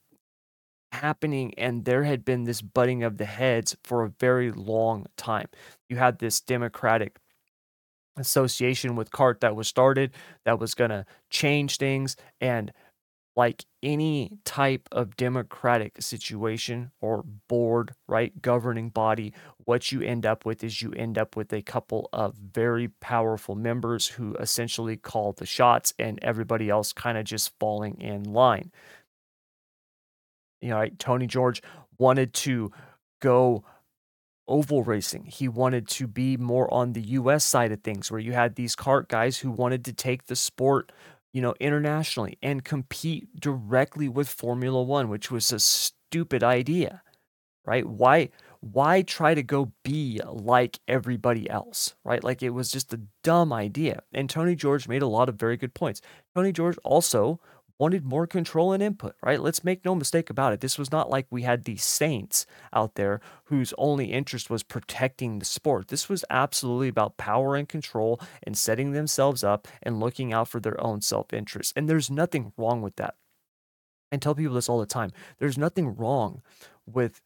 [0.92, 5.48] happening and there had been this butting of the heads for a very long time.
[5.88, 7.18] You had this democratic
[8.16, 10.12] association with CART that was started
[10.44, 12.72] that was going to change things and
[13.36, 19.32] like any type of democratic situation or board, right, governing body,
[19.64, 23.54] what you end up with is you end up with a couple of very powerful
[23.54, 28.70] members who essentially call the shots and everybody else kind of just falling in line
[30.60, 31.62] you know, right, Tony George
[31.98, 32.70] wanted to
[33.20, 33.64] go
[34.48, 35.24] oval racing.
[35.24, 38.74] He wanted to be more on the US side of things where you had these
[38.74, 40.92] cart guys who wanted to take the sport,
[41.32, 47.02] you know, internationally and compete directly with Formula 1, which was a stupid idea.
[47.64, 47.86] Right?
[47.86, 52.22] Why why try to go be like everybody else, right?
[52.22, 54.02] Like it was just a dumb idea.
[54.12, 56.02] And Tony George made a lot of very good points.
[56.34, 57.40] Tony George also
[57.80, 59.40] wanted more control and input, right?
[59.40, 60.60] Let's make no mistake about it.
[60.60, 65.38] This was not like we had these saints out there whose only interest was protecting
[65.38, 65.88] the sport.
[65.88, 70.60] This was absolutely about power and control and setting themselves up and looking out for
[70.60, 71.72] their own self interest.
[71.74, 73.14] And there's nothing wrong with that.
[74.12, 75.10] I tell people this all the time.
[75.38, 76.42] There's nothing wrong
[76.84, 77.22] with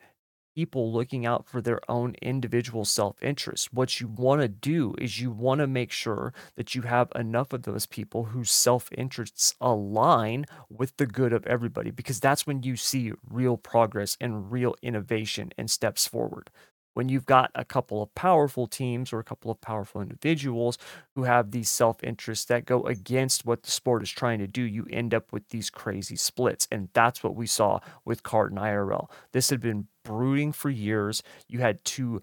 [0.55, 3.73] people looking out for their own individual self interest.
[3.73, 7.53] What you want to do is you want to make sure that you have enough
[7.53, 12.63] of those people whose self interests align with the good of everybody, because that's when
[12.63, 16.51] you see real progress and real innovation and steps forward
[16.95, 20.79] when you've got a couple of powerful teams or a couple of powerful individuals
[21.15, 24.63] who have these self interests that go against what the sport is trying to do,
[24.63, 26.67] you end up with these crazy splits.
[26.73, 29.11] And that's what we saw with CART and IRL.
[29.33, 31.23] This had been brooding for years.
[31.49, 32.23] You had two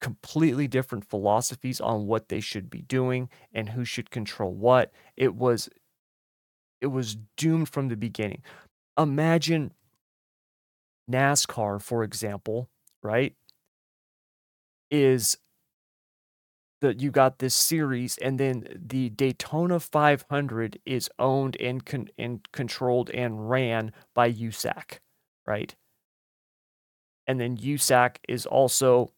[0.00, 4.92] completely different philosophies on what they should be doing and who should control what.
[5.16, 5.68] It was
[6.80, 8.42] it was doomed from the beginning.
[8.98, 9.72] Imagine
[11.10, 12.68] NASCAR, for example,
[13.02, 13.34] right?
[14.90, 15.38] Is
[16.80, 22.40] that you got this series and then the Daytona 500 is owned and con- and
[22.52, 24.98] controlled and ran by USAC,
[25.46, 25.74] right?
[27.26, 29.12] And then USAC is also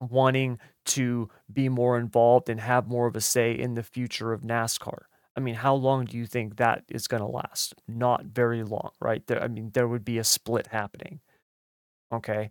[0.00, 4.42] wanting to be more involved and have more of a say in the future of
[4.42, 5.02] NASCAR.
[5.36, 7.74] I mean, how long do you think that is going to last?
[7.86, 9.26] Not very long, right?
[9.26, 11.20] There, I mean, there would be a split happening.
[12.12, 12.50] Okay.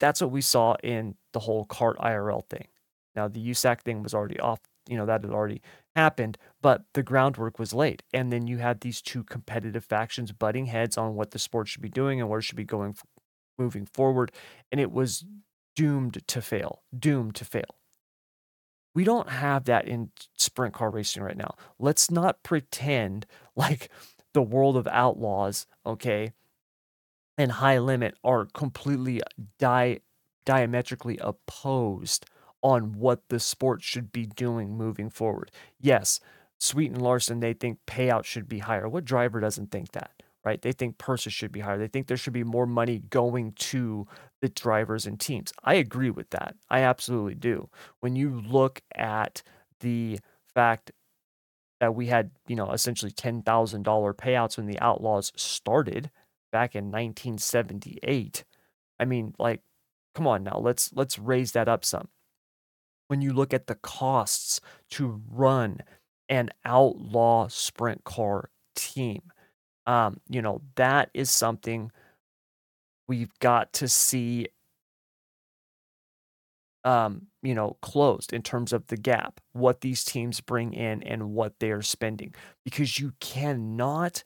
[0.00, 2.68] That's what we saw in the whole CART IRL thing.
[3.14, 5.62] Now, the USAC thing was already off, you know, that had already
[5.94, 8.02] happened, but the groundwork was laid.
[8.12, 11.82] And then you had these two competitive factions butting heads on what the sport should
[11.82, 12.96] be doing and where it should be going
[13.58, 14.32] moving forward.
[14.72, 15.24] And it was
[15.76, 17.78] doomed to fail, doomed to fail.
[18.94, 21.54] We don't have that in sprint car racing right now.
[21.78, 23.26] Let's not pretend
[23.56, 23.90] like
[24.32, 26.32] the world of outlaws, okay,
[27.36, 29.20] and high limit are completely
[29.58, 30.00] di
[30.44, 32.26] diametrically opposed
[32.62, 35.50] on what the sport should be doing moving forward.
[35.78, 36.20] Yes,
[36.58, 38.88] Sweet and Larson, they think payout should be higher.
[38.88, 40.10] What driver doesn't think that?
[40.44, 40.60] Right?
[40.60, 41.78] They think purses should be higher.
[41.78, 44.06] They think there should be more money going to
[44.40, 45.52] the drivers and teams.
[45.62, 46.54] I agree with that.
[46.68, 47.68] I absolutely do.
[48.00, 49.42] When you look at
[49.80, 50.20] the
[50.54, 50.92] fact
[51.80, 53.42] that we had, you know, essentially $10,000
[54.16, 56.10] payouts when the Outlaws started
[56.54, 58.44] back in 1978.
[59.00, 59.60] I mean, like
[60.14, 62.08] come on now, let's let's raise that up some.
[63.08, 65.80] When you look at the costs to run
[66.28, 69.22] an outlaw sprint car team,
[69.88, 71.90] um, you know, that is something
[73.08, 74.46] we've got to see
[76.84, 81.32] um, you know, closed in terms of the gap, what these teams bring in and
[81.32, 82.32] what they are spending,
[82.64, 84.22] because you cannot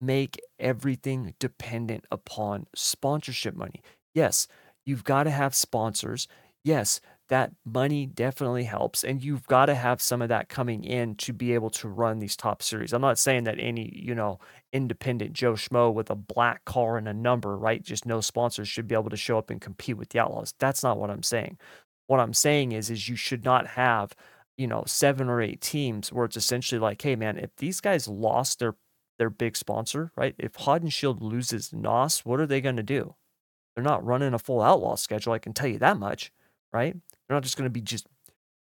[0.00, 3.82] make everything dependent upon sponsorship money.
[4.14, 4.48] Yes,
[4.86, 6.26] you've got to have sponsors.
[6.64, 11.14] Yes, that money definitely helps, and you've got to have some of that coming in
[11.14, 12.92] to be able to run these top series.
[12.92, 14.40] I'm not saying that any, you know,
[14.72, 17.82] independent Joe Schmo with a black car and a number, right?
[17.82, 20.54] Just no sponsors should be able to show up and compete with the Outlaws.
[20.58, 21.56] That's not what I'm saying.
[22.08, 24.12] What I'm saying is, is you should not have,
[24.58, 28.08] you know, seven or eight teams where it's essentially like, hey, man, if these guys
[28.08, 28.74] lost their
[29.20, 30.34] their big sponsor, right?
[30.38, 33.14] If Hod and Shield loses NOS, what are they going to do?
[33.76, 35.34] They're not running a full outlaw schedule.
[35.34, 36.32] I can tell you that much,
[36.72, 36.94] right?
[36.94, 38.06] They're not just going to be just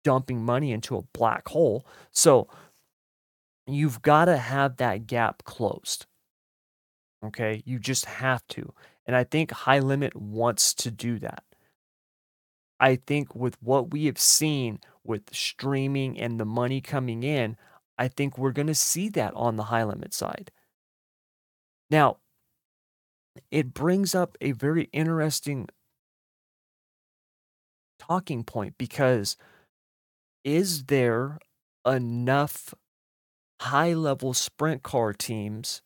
[0.05, 1.87] dumping money into a black hole.
[2.13, 2.47] So
[3.67, 6.05] you've got to have that gap closed.
[7.25, 7.63] Okay.
[7.65, 8.75] You just have to.
[9.07, 11.43] And I think High Limit wants to do that.
[12.79, 17.57] I think with what we have seen with streaming and the money coming in,
[17.99, 20.51] I think we're going to see that on the high limit side.
[21.91, 22.19] Now,
[23.51, 25.69] it brings up a very interesting
[27.99, 29.37] talking point because
[30.45, 31.39] is there
[31.87, 32.75] enough
[33.61, 35.83] high level sprint car teams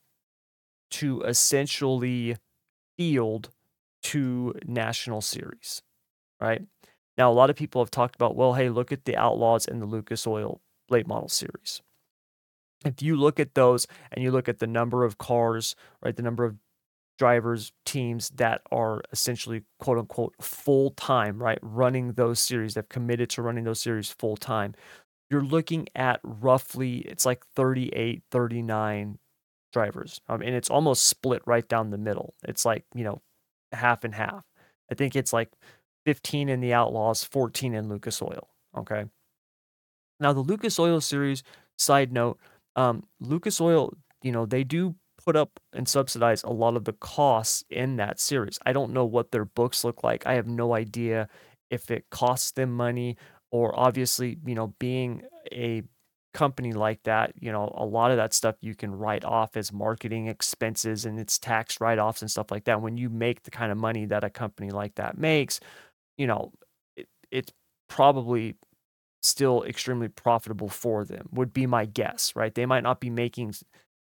[0.90, 2.36] to essentially
[2.96, 3.50] field
[4.02, 5.82] two national series,
[6.40, 6.62] right?
[7.16, 9.82] Now, a lot of people have talked about, well, hey, look at the Outlaws and
[9.82, 11.82] the Lucas Oil late model series.
[12.84, 16.22] If you look at those and you look at the number of cars, right, the
[16.22, 16.56] number of
[17.18, 23.28] drivers, teams that are essentially quote unquote full time, right, running those series, they've committed
[23.30, 24.74] to running those series full time,
[25.30, 29.18] you're looking at roughly, it's like 38, 39
[29.72, 30.20] drivers.
[30.28, 32.34] Um, and it's almost split right down the middle.
[32.46, 33.20] It's like, you know,
[33.72, 34.44] half and half.
[34.90, 35.50] I think it's like
[36.06, 38.48] 15 in the Outlaws, 14 in Lucas Oil.
[38.76, 39.04] Okay.
[40.20, 41.42] Now, the Lucas Oil series,
[41.76, 42.38] side note,
[42.76, 46.92] um, Lucas Oil, you know, they do put up and subsidize a lot of the
[46.94, 48.58] costs in that series.
[48.64, 50.26] I don't know what their books look like.
[50.26, 51.28] I have no idea
[51.70, 53.16] if it costs them money
[53.50, 55.82] or obviously, you know, being a
[56.34, 59.72] company like that, you know, a lot of that stuff you can write off as
[59.72, 62.80] marketing expenses and it's tax write offs and stuff like that.
[62.80, 65.60] When you make the kind of money that a company like that makes,
[66.16, 66.52] you know,
[66.96, 67.52] it, it's
[67.88, 68.56] probably
[69.22, 72.54] still extremely profitable for them, would be my guess, right?
[72.54, 73.54] They might not be making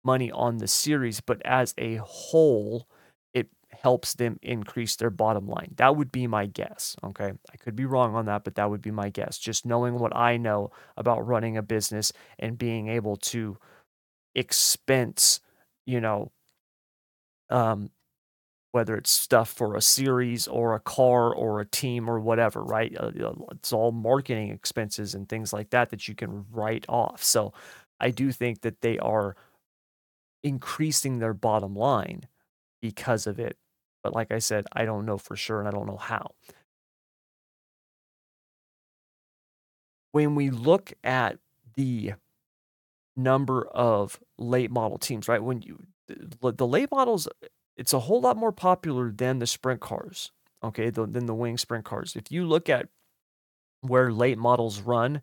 [0.04, 2.88] money on the series, but as a whole,
[3.34, 5.74] it helps them increase their bottom line.
[5.78, 6.96] That would be my guess.
[7.04, 7.32] Okay.
[7.52, 9.38] I could be wrong on that, but that would be my guess.
[9.38, 13.58] Just knowing what I know about running a business and being able to
[14.36, 15.42] expense,
[15.86, 16.32] you know,
[17.50, 17.90] um,
[18.74, 22.96] whether it's stuff for a series or a car or a team or whatever, right?
[23.00, 23.12] Uh,
[23.54, 27.24] it's all marketing expenses and things like that that you can write off.
[27.24, 27.54] So
[28.02, 29.38] I do think that they are
[30.44, 32.28] increasing their bottom line
[32.82, 33.58] because of it.
[34.04, 36.32] But like I said, I don't know for sure and I don't know how.
[40.14, 41.40] When we look at
[41.76, 42.14] the
[43.16, 45.42] number of late model teams, right?
[45.44, 47.28] When you the, the late models
[47.78, 50.32] it's a whole lot more popular than the sprint cars,
[50.64, 52.16] okay, the, than the wing sprint cars.
[52.16, 52.90] If you look at
[53.82, 55.22] where late models run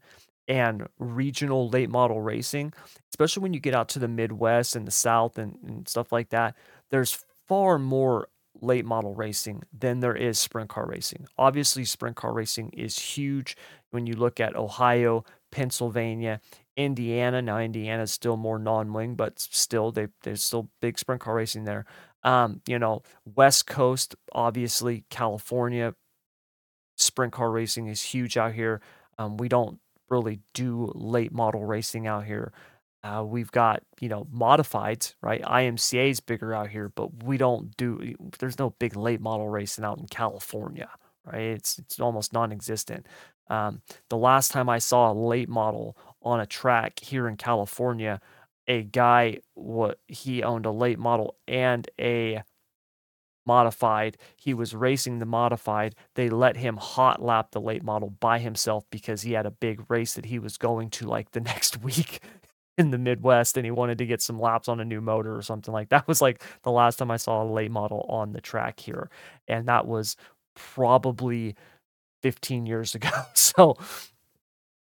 [0.48, 2.72] and regional late model racing,
[3.12, 6.30] especially when you get out to the Midwest and the South and, and stuff like
[6.30, 6.56] that,
[6.90, 8.28] there's far more
[8.60, 11.26] late model racing than there is sprint car racing.
[11.38, 13.56] Obviously, sprint car racing is huge
[13.90, 16.40] when you look at Ohio, Pennsylvania,
[16.76, 17.40] Indiana.
[17.42, 21.34] Now, Indiana is still more non wing, but still, they, there's still big sprint car
[21.34, 21.86] racing there.
[22.22, 25.94] Um, you know, West Coast, obviously, California,
[26.96, 28.80] sprint car racing is huge out here.
[29.18, 32.52] Um, we don't really do late model racing out here.
[33.02, 35.40] Uh, we've got, you know, modifieds, right?
[35.42, 39.84] IMCA is bigger out here, but we don't do, there's no big late model racing
[39.84, 40.90] out in California,
[41.24, 41.40] right?
[41.40, 43.06] It's, it's almost non existent.
[43.48, 48.20] Um, the last time I saw a late model on a track here in California,
[48.68, 52.42] a guy, what he owned a late model and a
[53.46, 54.16] modified.
[54.36, 55.94] He was racing the modified.
[56.14, 59.82] They let him hot lap the late model by himself because he had a big
[59.90, 62.20] race that he was going to like the next week
[62.78, 65.42] in the Midwest and he wanted to get some laps on a new motor or
[65.42, 68.40] something like that was like the last time I saw a late model on the
[68.40, 69.10] track here.
[69.48, 70.16] And that was
[70.54, 71.56] probably
[72.22, 73.10] 15 years ago.
[73.34, 73.76] So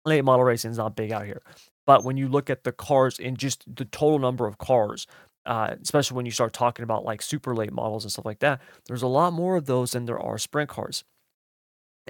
[0.04, 1.42] late model racing is not big out here.
[1.88, 5.08] But when you look at the cars and just the total number of cars,
[5.46, 8.60] uh, especially when you start talking about like super late models and stuff like that,
[8.88, 11.04] there's a lot more of those than there are sprint cars.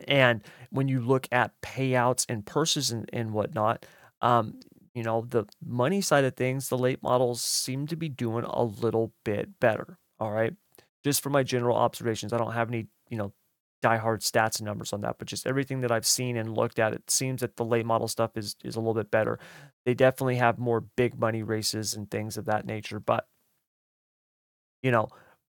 [0.08, 3.86] And when you look at payouts and purses and, and whatnot,
[4.20, 4.58] um,
[4.94, 8.64] you know, the money side of things, the late models seem to be doing a
[8.64, 9.96] little bit better.
[10.18, 10.54] All right.
[11.04, 13.32] Just from my general observations, I don't have any, you know,
[13.82, 16.92] diehard stats and numbers on that, but just everything that I've seen and looked at,
[16.92, 19.38] it seems that the late model stuff is is a little bit better.
[19.84, 23.26] They definitely have more big money races and things of that nature, but
[24.82, 25.08] you know,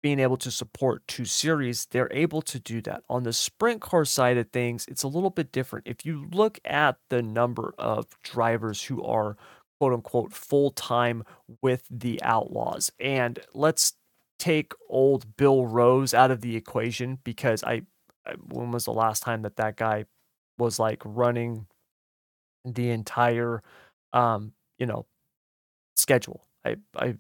[0.02, 3.04] being able to support two series, they're able to do that.
[3.10, 5.88] On the sprint car side of things, it's a little bit different.
[5.88, 9.38] If you look at the number of drivers who are
[9.80, 11.24] quote unquote full time
[11.62, 13.94] with the Outlaws, and let's
[14.40, 17.84] take old Bill Rose out of the equation because I,
[18.50, 20.06] when was the last time that that guy
[20.58, 21.68] was like running
[22.66, 23.62] the entire,
[24.14, 25.06] um, you know,
[25.96, 26.44] schedule?
[26.66, 27.16] I, I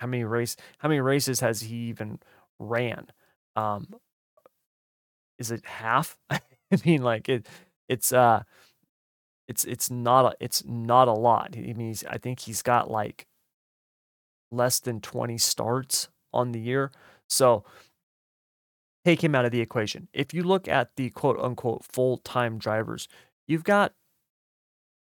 [0.00, 2.18] how many race how many races has he even
[2.58, 3.06] ran?
[3.56, 3.94] Um,
[5.38, 6.16] is it half?
[6.30, 6.40] I
[6.84, 7.46] mean, like it,
[7.88, 8.42] it's uh,
[9.48, 11.54] it's it's not a it's not a lot.
[11.56, 13.26] I mean, I think he's got like
[14.50, 16.90] less than twenty starts on the year.
[17.28, 17.64] So
[19.04, 20.08] take him out of the equation.
[20.12, 23.08] If you look at the quote unquote full time drivers,
[23.46, 23.92] you've got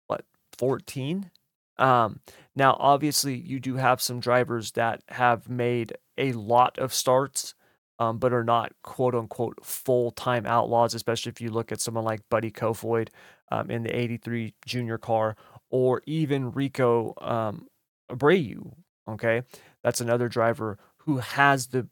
[0.07, 0.25] what
[0.59, 1.31] fourteen
[1.79, 2.21] um,
[2.55, 7.55] now, obviously, you do have some drivers that have made a lot of starts,
[7.99, 12.05] um, but are not quote unquote full time outlaws, especially if you look at someone
[12.05, 13.09] like Buddy Kofoid
[13.51, 15.37] um, in the 83 junior car,
[15.71, 17.67] or even Rico um,
[18.11, 18.73] Abreu.
[19.09, 19.43] Okay.
[19.83, 21.89] That's another driver who has the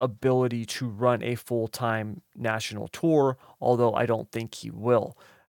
[0.00, 5.16] ability to run a full time national tour, although I don't think he will.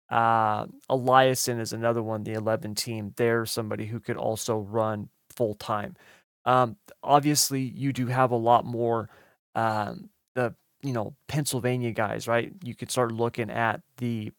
[0.09, 3.13] Uh, Eliason is another one, the 11 team.
[3.17, 5.97] They're somebody who could also run full time.
[6.45, 9.09] Um, obviously, you do have a lot more
[9.55, 12.53] um, the you know Pennsylvania guys, right?
[12.65, 14.33] You could start looking at the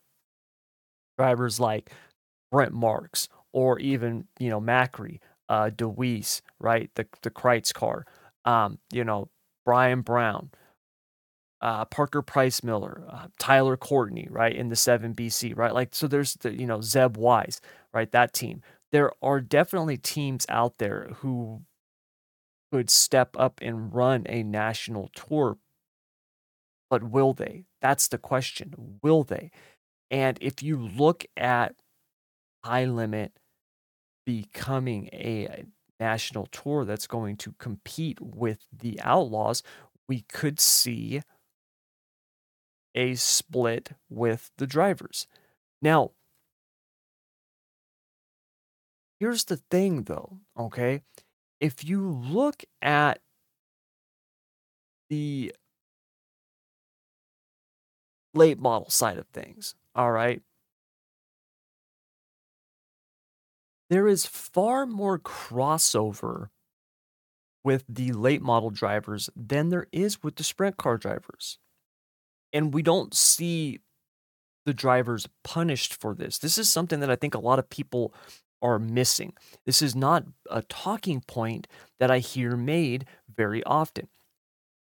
[1.17, 1.91] drivers like
[2.51, 6.89] Brent Marks or even you know Macri, uh, Dewease, right?
[6.95, 8.05] The the Kreitz car,
[8.45, 9.29] um, you know
[9.71, 10.49] Brian Brown,
[11.61, 15.73] uh, Parker Price Miller, uh, Tyler Courtney, right, in the 7 BC, right?
[15.73, 17.61] Like, so there's the, you know, Zeb Wise,
[17.93, 18.11] right?
[18.11, 18.61] That team.
[18.91, 21.61] There are definitely teams out there who
[22.69, 25.57] could step up and run a national tour,
[26.89, 27.63] but will they?
[27.81, 28.99] That's the question.
[29.01, 29.51] Will they?
[30.09, 31.75] And if you look at
[32.65, 33.31] High Limit
[34.25, 35.63] becoming a
[36.01, 39.61] national tour that's going to compete with the Outlaws,
[40.09, 41.21] we could see
[42.95, 45.27] a split with the drivers.
[45.81, 46.11] Now,
[49.19, 51.03] here's the thing though, okay?
[51.59, 53.19] If you look at
[55.09, 55.53] the
[58.33, 60.41] late model side of things, all right?
[63.91, 66.47] There is far more crossover
[67.63, 71.59] with the late model drivers than there is with the sprint car drivers
[72.53, 73.79] and we don't see
[74.65, 76.37] the drivers punished for this.
[76.37, 78.13] This is something that I think a lot of people
[78.61, 79.33] are missing.
[79.65, 81.67] This is not a talking point
[81.99, 84.07] that I hear made very often.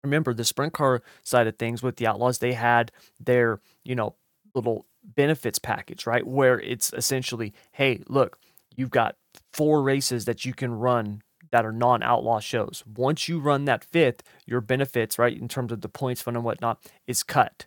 [0.03, 4.17] Remember the sprint car side of things with the Outlaws, they had their, you know,
[4.55, 6.27] little benefits package, right?
[6.27, 8.39] Where it's essentially, hey, look,
[8.81, 9.17] you've got
[9.53, 11.23] four races that you can run
[11.53, 12.83] that are non-outlaw shows.
[12.87, 16.45] Once you run that fifth, your benefits, right, in terms of the points fund and
[16.45, 17.67] whatnot, is cut.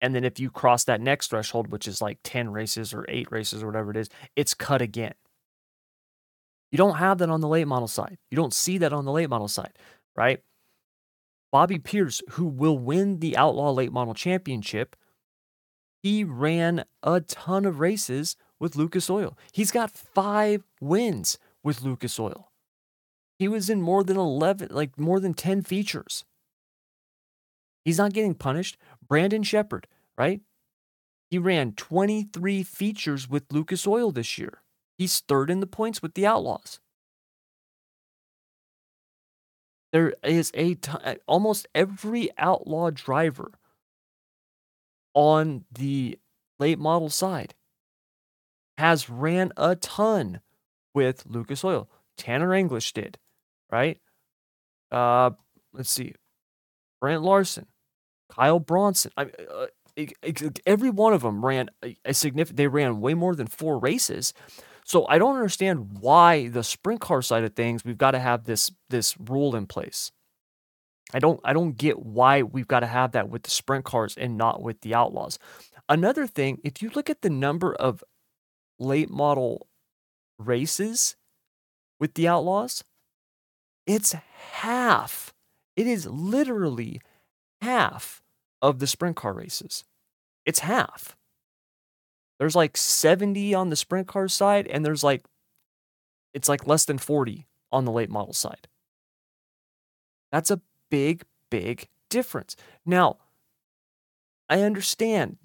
[0.00, 3.30] And then if you cross that next threshold, which is like 10 races or eight
[3.30, 5.14] races or whatever it is, it's cut again.
[6.72, 8.18] You don't have that on the late model side.
[8.30, 9.72] You don't see that on the late model side,
[10.16, 10.40] right?
[11.52, 14.96] Bobby Pierce, who will win the Outlaw Late Model Championship,
[16.02, 19.36] he ran a ton of races with Lucas Oil.
[19.50, 22.52] He's got five wins with Lucas Oil.
[23.36, 26.24] He was in more than 11, like more than 10 features.
[27.84, 28.76] He's not getting punished.
[29.06, 30.42] Brandon Sheppard, right?
[31.28, 34.62] He ran 23 features with Lucas Oil this year.
[34.96, 36.78] He's third in the points with the Outlaws.
[39.92, 43.50] There is a uh, almost every outlaw driver
[45.14, 46.18] on the
[46.60, 47.54] late model side
[48.82, 50.40] has ran a ton
[50.92, 51.88] with Lucas Oil.
[52.16, 53.16] Tanner English did,
[53.70, 54.00] right?
[54.90, 55.30] Uh,
[55.72, 56.14] let's see,
[57.00, 57.66] Brent Larson,
[58.28, 59.12] Kyle Bronson.
[59.16, 59.66] I uh,
[60.66, 62.56] every one of them ran a, a significant.
[62.56, 64.34] They ran way more than four races.
[64.84, 68.46] So I don't understand why the sprint car side of things we've got to have
[68.46, 70.10] this this rule in place.
[71.14, 74.16] I don't I don't get why we've got to have that with the sprint cars
[74.16, 75.38] and not with the outlaws.
[75.88, 78.02] Another thing, if you look at the number of
[78.78, 79.66] late model
[80.38, 81.16] races
[82.00, 82.84] with the outlaws,
[83.86, 84.14] it's
[84.52, 85.32] half.
[85.76, 87.00] It is literally
[87.60, 88.22] half
[88.60, 89.84] of the sprint car races.
[90.44, 91.16] It's half.
[92.38, 95.24] There's like 70 on the sprint car side, and there's like,
[96.34, 98.68] it's like less than 40 on the late model side.
[100.32, 100.60] That's a
[100.90, 102.56] big, big difference.
[102.84, 103.18] Now,
[104.48, 105.38] I understand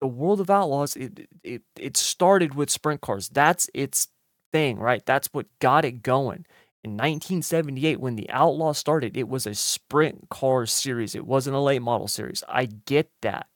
[0.00, 3.28] the world of outlaws, it, it, it started with sprint cars.
[3.28, 4.08] That's its
[4.52, 5.04] thing, right?
[5.04, 6.46] That's what got it going.
[6.84, 11.16] In 1978, when the Outlaw started, it was a sprint car series.
[11.16, 12.44] It wasn't a late model series.
[12.48, 13.48] I get that.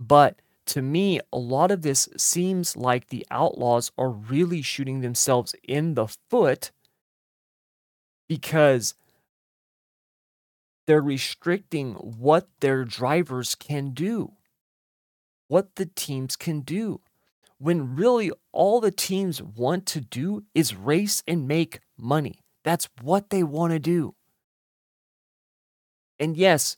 [0.00, 5.54] But to me, a lot of this seems like the Outlaws are really shooting themselves
[5.62, 6.72] in the foot
[8.28, 8.94] because
[10.86, 14.32] they're restricting what their drivers can do,
[15.48, 17.00] what the teams can do,
[17.58, 22.40] when really all the teams want to do is race and make money.
[22.64, 24.14] That's what they want to do.
[26.18, 26.76] And yes,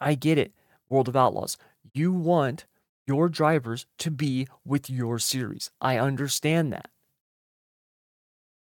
[0.00, 0.52] I get it,
[0.88, 1.56] World of Outlaws.
[1.92, 2.66] You want
[3.06, 5.70] your drivers to be with your series.
[5.80, 6.88] I understand that.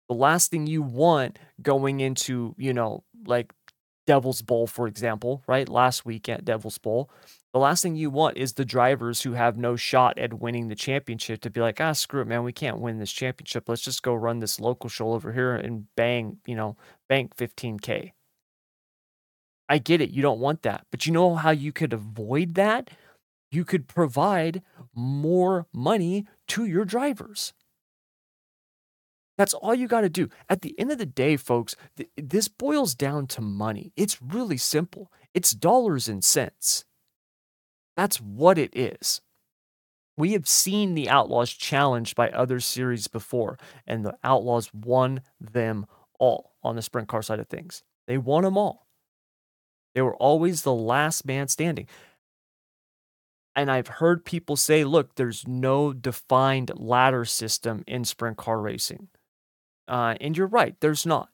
[0.07, 3.53] The last thing you want going into, you know, like
[4.08, 5.68] Devil's Bowl, for example, right?
[5.70, 7.10] Last week at Devil's Bowl,
[7.54, 10.76] the last thing you want is the drivers who have no shot at winning the
[10.76, 13.68] championship to be like, ah, screw it, man, we can't win this championship.
[13.68, 16.78] Let's just go run this local show over here and bang, you know,
[17.10, 18.14] bank 15K.
[19.68, 20.12] I get it.
[20.12, 20.86] You don't want that.
[20.91, 22.89] But you know how you could avoid that?
[23.52, 24.62] You could provide
[24.93, 27.54] more money to your drivers.
[29.38, 30.29] That's all you got to do.
[30.49, 33.91] At the end of the day, folks, th- this boils down to money.
[33.95, 35.11] It's really simple.
[35.34, 36.86] It's dollars and cents.
[37.95, 39.21] That's what it is.
[40.17, 43.57] We have seen the Outlaws challenged by other series before,
[43.88, 45.86] and the Outlaws won them
[46.19, 47.84] all on the sprint car side of things.
[48.07, 48.88] They won them all.
[49.95, 51.88] They were always the last man standing.
[53.55, 59.09] And I've heard people say, look, there's no defined ladder system in sprint car racing.
[59.88, 61.29] Uh, and you're right, there's not.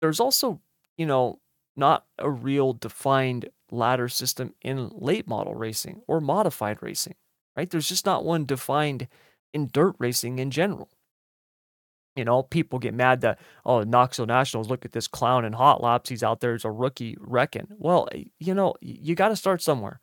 [0.00, 0.60] There's also,
[0.96, 1.40] you know,
[1.76, 7.14] not a real defined ladder system in late model racing or modified racing,
[7.56, 7.70] right?
[7.70, 9.08] There's just not one defined
[9.54, 10.90] in dirt racing in general.
[12.14, 15.82] You know, people get mad that, oh, Knoxville Nationals, look at this clown in hot
[15.82, 16.10] laps.
[16.10, 17.68] He's out there as a rookie wrecking.
[17.78, 18.06] Well,
[18.38, 19.98] you know, you got to start somewhere.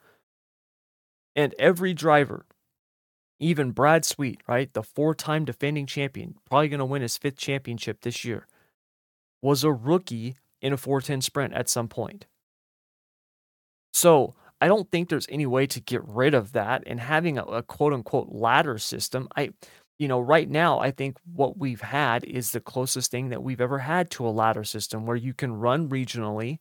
[1.35, 2.47] And every driver,
[3.39, 7.37] even Brad Sweet, right, the four time defending champion, probably going to win his fifth
[7.37, 8.47] championship this year,
[9.41, 12.25] was a rookie in a 410 sprint at some point.
[13.93, 16.83] So I don't think there's any way to get rid of that.
[16.85, 19.51] And having a, a quote unquote ladder system, I,
[19.97, 23.61] you know, right now, I think what we've had is the closest thing that we've
[23.61, 26.59] ever had to a ladder system where you can run regionally,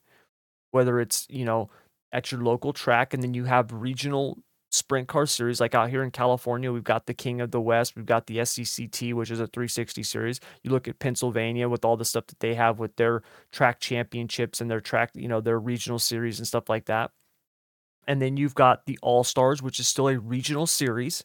[0.70, 1.70] whether it's, you know,
[2.12, 4.38] at your local track, and then you have regional
[4.70, 7.96] sprint car series like out here in California we've got the King of the West
[7.96, 11.96] we've got the SCCT which is a 360 series you look at Pennsylvania with all
[11.96, 15.58] the stuff that they have with their track championships and their track you know their
[15.58, 17.10] regional series and stuff like that
[18.08, 21.24] and then you've got the All Stars, which is still a regional series,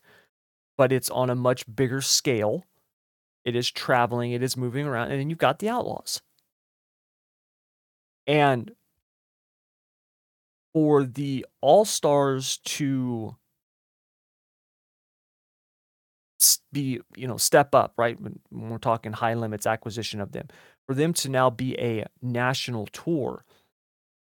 [0.78, 2.66] but it's on a much bigger scale.
[3.46, 5.10] It is traveling, it is moving around.
[5.10, 6.22] And then you've got the Outlaws.
[8.28, 8.72] And
[10.74, 13.36] for the All Stars to
[16.72, 18.20] be, you know, step up, right?
[18.20, 20.48] When, when we're talking high limits acquisition of them,
[20.88, 23.46] for them to now be a national tour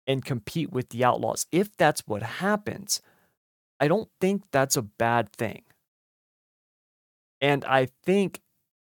[0.07, 1.45] and compete with the Outlaws.
[1.51, 3.01] If that's what happens,
[3.79, 5.63] I don't think that's a bad thing.
[7.39, 8.41] And I think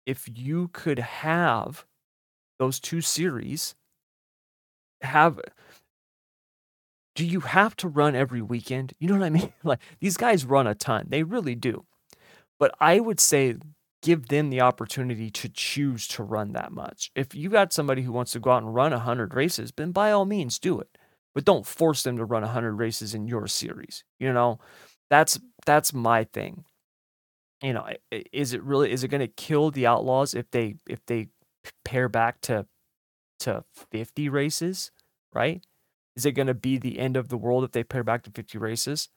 [0.06, 1.86] if you could have
[2.60, 3.76] those two series
[5.02, 5.40] have
[7.16, 8.94] do you have to run every weekend?
[9.00, 9.54] You know what I mean?
[9.64, 11.08] Like these guys run a ton.
[11.10, 11.86] They really do.
[12.60, 13.56] But I would say
[14.02, 17.12] give them the opportunity to choose to run that much.
[17.16, 20.12] If you got somebody who wants to go out and run 100 races, then by
[20.12, 20.98] all means do it.
[21.34, 24.04] But don't force them to run 100 races in your series.
[24.20, 24.60] You know,
[25.10, 26.66] that's that's my thing.
[27.62, 31.00] You know, is it really is it going to kill the Outlaws if they if
[31.06, 31.30] they
[31.86, 32.66] pare back to
[33.40, 34.92] to 50 races,
[35.34, 35.64] right?
[36.16, 38.32] Is it going to be the end of the world if they pare back to
[38.32, 39.10] 50 races?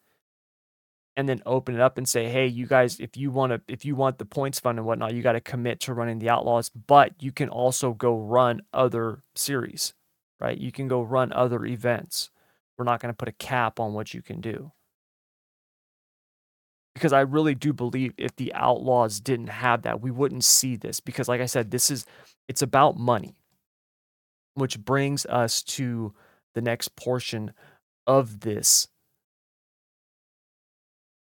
[1.19, 3.87] And then open it up and say, hey, you guys, if you want to, if
[3.87, 6.69] you want the points fund and whatnot, you got to commit to running the Outlaws,
[6.69, 9.95] but you can also go run other series,
[10.41, 10.59] right?
[10.59, 12.29] You can go run other events.
[12.77, 14.73] We're not going to put a cap on what you can do.
[16.93, 21.01] Because I really do believe if the Outlaws didn't have that, we wouldn't see this.
[21.01, 22.05] Because, like I said, this is,
[22.47, 23.37] it's about money,
[24.53, 26.15] which brings us to
[26.57, 27.53] the next portion
[28.07, 28.89] of this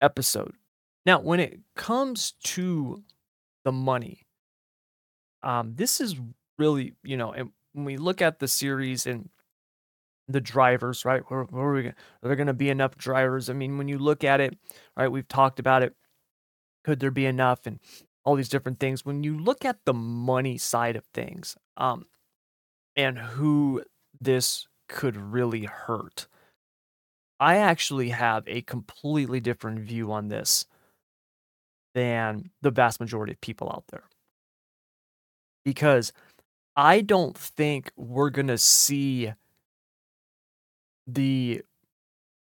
[0.02, 0.54] episode.
[1.06, 3.04] Now, when it comes to
[3.66, 4.26] the money,
[5.44, 6.16] um, this is
[6.58, 9.30] really, you know, and when we look at the series and
[10.30, 11.24] the drivers, right?
[11.28, 13.50] Where, where are we are there going to be enough drivers?
[13.50, 14.58] I mean, when you look at it,
[14.96, 15.94] right, we've talked about it.
[16.86, 17.80] Could there be enough and
[18.24, 19.06] all these different things?
[19.06, 22.06] When you look at the money side of things, um,
[22.96, 23.84] and who
[24.22, 26.28] this could really hurt.
[27.40, 30.66] I actually have a completely different view on this
[31.94, 34.04] than the vast majority of people out there.
[35.64, 36.14] Because
[36.76, 39.34] I don't think we're going to see
[41.06, 41.62] the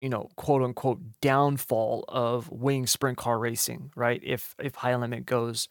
[0.01, 4.21] you know, quote unquote downfall of wing sprint car racing, right?
[4.23, 5.67] If if High Limit goes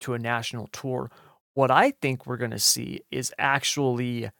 [0.00, 1.10] to a national tour,
[1.54, 4.30] what I think we're going to see is actually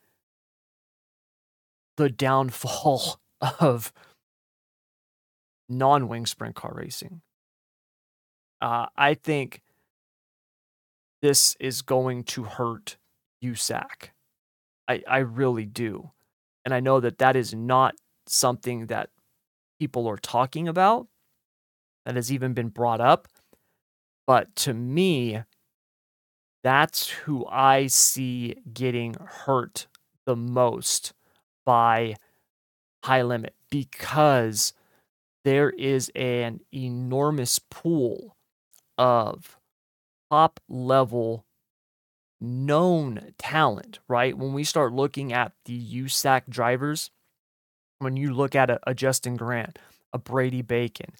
[1.98, 3.20] the downfall
[3.60, 3.92] of
[5.68, 7.20] non-wing sprint car racing.
[8.62, 9.60] Uh, I think
[11.20, 12.96] this is going to hurt
[13.44, 14.10] USAC.
[14.88, 16.12] I, I really do.
[16.64, 17.94] And I know that that is not
[18.26, 19.10] something that
[19.78, 21.08] people are talking about,
[22.06, 23.28] that has even been brought up.
[24.26, 25.42] But to me,
[26.62, 29.86] that's who I see getting hurt
[30.26, 31.12] the most
[31.68, 32.16] by
[33.04, 34.72] high limit because
[35.44, 38.38] there is an enormous pool
[38.96, 39.58] of
[40.30, 41.44] top level
[42.40, 44.34] known talent, right?
[44.38, 47.10] When we start looking at the USAC drivers,
[47.98, 49.78] when you look at a, a Justin Grant,
[50.14, 51.12] a Brady Bacon,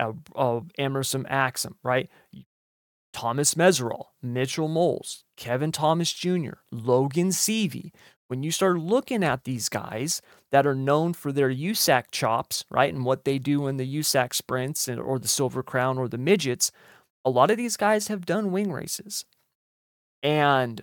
[0.00, 2.10] a, a Emerson Axsom, right?
[3.12, 7.92] Thomas Meseraull, Mitchel Moles, Kevin Thomas Jr., Logan Seavey,
[8.32, 10.22] when you start looking at these guys
[10.52, 14.32] that are known for their USAC chops, right, and what they do in the USAC
[14.32, 16.72] sprints or the Silver Crown or the midgets,
[17.26, 19.26] a lot of these guys have done wing races.
[20.22, 20.82] And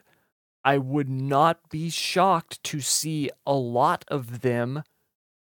[0.64, 4.84] I would not be shocked to see a lot of them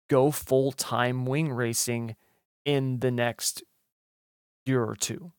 [0.10, 2.18] go full time wing racing
[2.66, 3.64] in the next
[4.66, 5.32] year or two.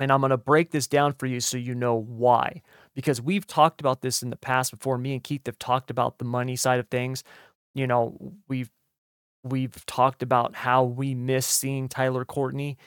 [0.00, 2.62] And I'm going to break this down for you so you know why
[2.94, 4.98] because we've talked about this in the past before.
[4.98, 7.22] Me and Keith have talked about the money side of things.
[7.74, 8.70] You know, we've
[9.44, 12.78] we've talked about how we miss seeing Tyler Courtney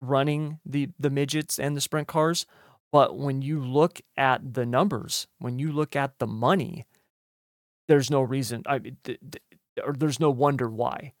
[0.00, 2.46] running the the midgets and the sprint cars.
[2.92, 6.86] But when you look at the numbers, when you look at the money,
[7.88, 8.62] there's no reason.
[8.66, 9.42] I th- th-
[9.84, 11.14] or there's no wonder why.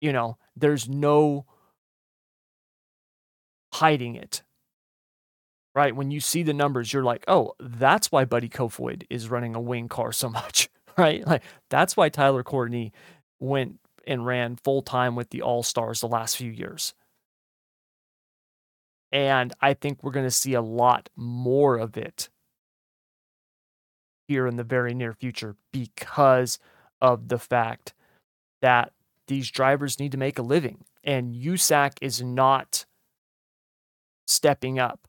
[0.00, 1.46] You know, there's no
[3.78, 4.42] hiding it
[5.78, 5.94] right?
[5.94, 9.60] When you see the numbers, you're like, oh, that's why Buddy Kofoid is running a
[9.60, 11.24] wing car so much, right?
[11.24, 12.92] Like that's why Tyler Courtney
[13.38, 16.94] went and ran full time with the All Stars the last few years.
[19.12, 22.28] And I think we're going to see a lot more of it
[24.26, 26.58] here in the very near future because
[27.00, 27.94] of the fact
[28.62, 28.92] that
[29.28, 30.84] these drivers need to make a living.
[31.04, 32.84] And USAC is not
[34.28, 35.08] stepping up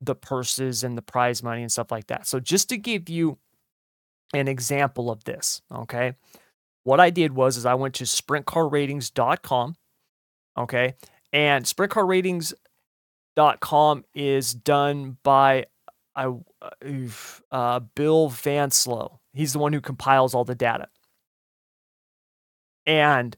[0.00, 2.26] the purses and the prize money and stuff like that.
[2.26, 3.36] So just to give you
[4.32, 6.14] an example of this, okay?
[6.84, 9.74] What I did was is I went to sprintcarratings.com,
[10.56, 10.94] okay?
[11.32, 15.66] And sprintcarratings.com is done by
[16.16, 16.34] I
[17.52, 19.18] uh, Bill Vanslow.
[19.32, 20.88] He's the one who compiles all the data.
[22.86, 23.36] And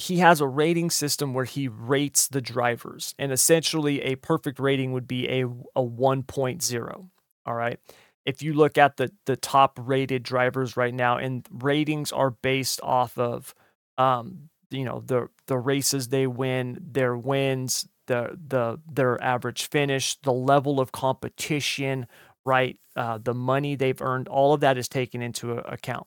[0.00, 3.14] he has a rating system where he rates the drivers.
[3.18, 5.46] And essentially, a perfect rating would be a,
[5.76, 7.08] a 1.0.
[7.46, 7.78] All right.
[8.24, 12.80] If you look at the, the top rated drivers right now, and ratings are based
[12.82, 13.54] off of,
[13.98, 20.16] um, you know, the, the races they win, their wins, the, the, their average finish,
[20.20, 22.06] the level of competition,
[22.44, 22.78] right?
[22.96, 26.06] Uh, the money they've earned, all of that is taken into account.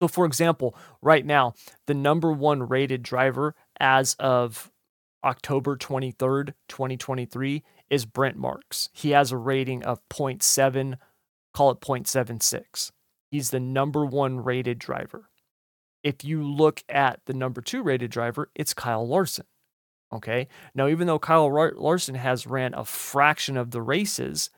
[0.00, 1.54] So, for example, right now,
[1.86, 4.70] the number one rated driver as of
[5.22, 8.88] October 23rd, 2023 is Brent Marks.
[8.92, 10.96] He has a rating of 0.7,
[11.52, 12.92] call it 0.76.
[13.30, 15.28] He's the number one rated driver.
[16.02, 19.44] If you look at the number two rated driver, it's Kyle Larson.
[20.12, 20.48] Okay.
[20.74, 24.50] Now, even though Kyle Larson has ran a fraction of the races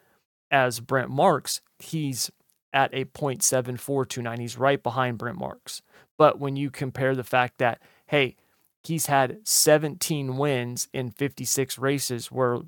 [0.51, 2.30] as Brent Marks, he's
[2.73, 4.39] at a 0.7429.
[4.39, 5.83] He's right behind Brent Marks.
[6.18, 8.37] But when you compare the fact that, hey,
[8.83, 12.59] he's had 17 wins in 56 races, where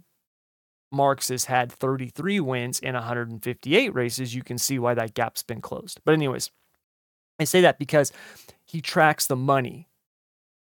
[0.90, 5.60] Marks has had 33 wins in 158 races, you can see why that gap's been
[5.60, 6.00] closed.
[6.04, 6.50] But, anyways,
[7.38, 8.12] I say that because
[8.64, 9.88] he tracks the money.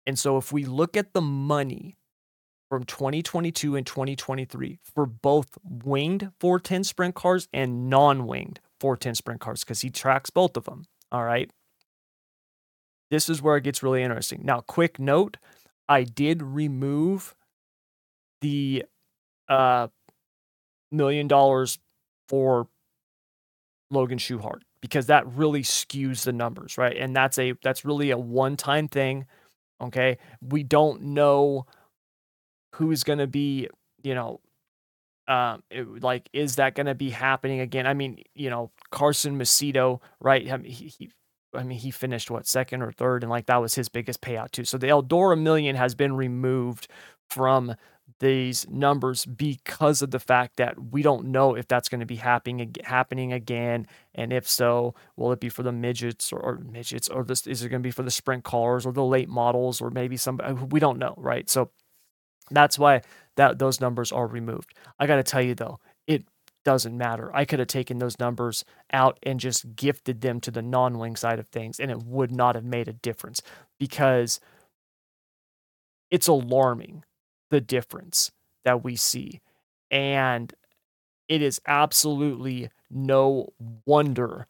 [0.07, 1.97] And so, if we look at the money
[2.71, 9.41] from 2022 and 2023 for both winged 410 sprint cars and non winged 410 sprint
[9.41, 10.85] cars because he tracks both of them.
[11.13, 11.51] All right.
[13.11, 14.41] This is where it gets really interesting.
[14.45, 15.37] Now, quick note
[15.89, 17.35] I did remove
[18.41, 18.85] the
[19.49, 19.89] uh,
[20.93, 21.79] million dollars
[22.29, 22.69] for
[23.91, 26.97] Logan Schuchart because that really skews the numbers, right?
[26.97, 29.27] And that's a that's really a one-time thing.
[29.83, 30.19] Okay.
[30.41, 31.67] We don't know
[32.77, 33.69] who's going to be,
[34.03, 34.41] you know,
[35.31, 37.87] um, it, like, is that going to be happening again?
[37.87, 40.51] I mean, you know, Carson Macedo, right?
[40.51, 41.11] I mean, he, he,
[41.55, 44.51] I mean, he finished what second or third, and like that was his biggest payout
[44.51, 44.65] too.
[44.65, 46.89] So the Eldora Million has been removed
[47.29, 47.77] from
[48.19, 52.17] these numbers because of the fact that we don't know if that's going to be
[52.17, 57.09] happening happening again, and if so, will it be for the midgets or, or midgets,
[57.09, 59.81] or this is it going to be for the sprint cars or the late models
[59.81, 60.41] or maybe some?
[60.71, 61.49] We don't know, right?
[61.49, 61.71] So
[62.51, 63.03] that's why
[63.41, 64.75] that those numbers are removed.
[64.99, 66.27] I got to tell you though, it
[66.63, 67.35] doesn't matter.
[67.35, 71.39] I could have taken those numbers out and just gifted them to the non-wing side
[71.39, 73.41] of things and it would not have made a difference
[73.79, 74.41] because
[76.11, 77.03] it's alarming
[77.51, 78.31] the difference
[78.67, 79.41] that we see.
[79.91, 80.53] And
[81.27, 83.55] it is absolutely no
[83.87, 84.47] wonder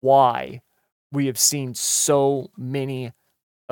[0.00, 0.62] why
[1.12, 3.12] we have seen so many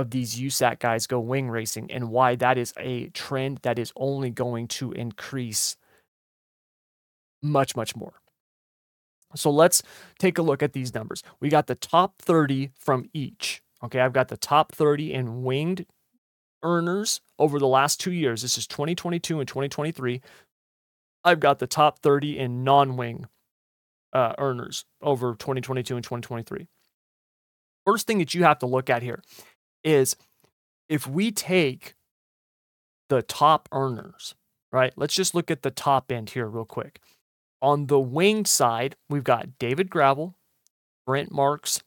[0.01, 3.93] of these USAC guys go wing racing and why that is a trend that is
[3.97, 5.77] only going to increase
[7.43, 8.15] much, much more.
[9.37, 9.83] So let's
[10.19, 11.23] take a look at these numbers.
[11.39, 13.63] We got the top 30 from each.
[13.85, 15.85] Okay, I've got the top 30 in winged
[16.63, 18.41] earners over the last two years.
[18.41, 20.23] This is 2022 and 2023.
[21.25, 23.27] I've got the top 30 in non wing
[24.15, 26.67] uh, earners over 2022 and 2023.
[27.85, 29.23] First thing that you have to look at here
[29.85, 30.17] is
[30.89, 31.95] if we take
[33.09, 34.35] the top earners,
[34.73, 34.93] right?
[34.97, 37.01] Let's just look at the top end here, real quick.
[37.63, 40.37] On the wing side, we've got David Gravel,
[41.07, 41.83] Brent Marks,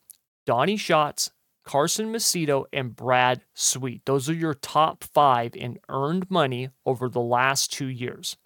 [0.46, 1.32] Donny Schatz,
[1.64, 4.02] Carson Macedo, and Brad Sweet.
[4.06, 8.38] Those are your top five in earned money over the last two years.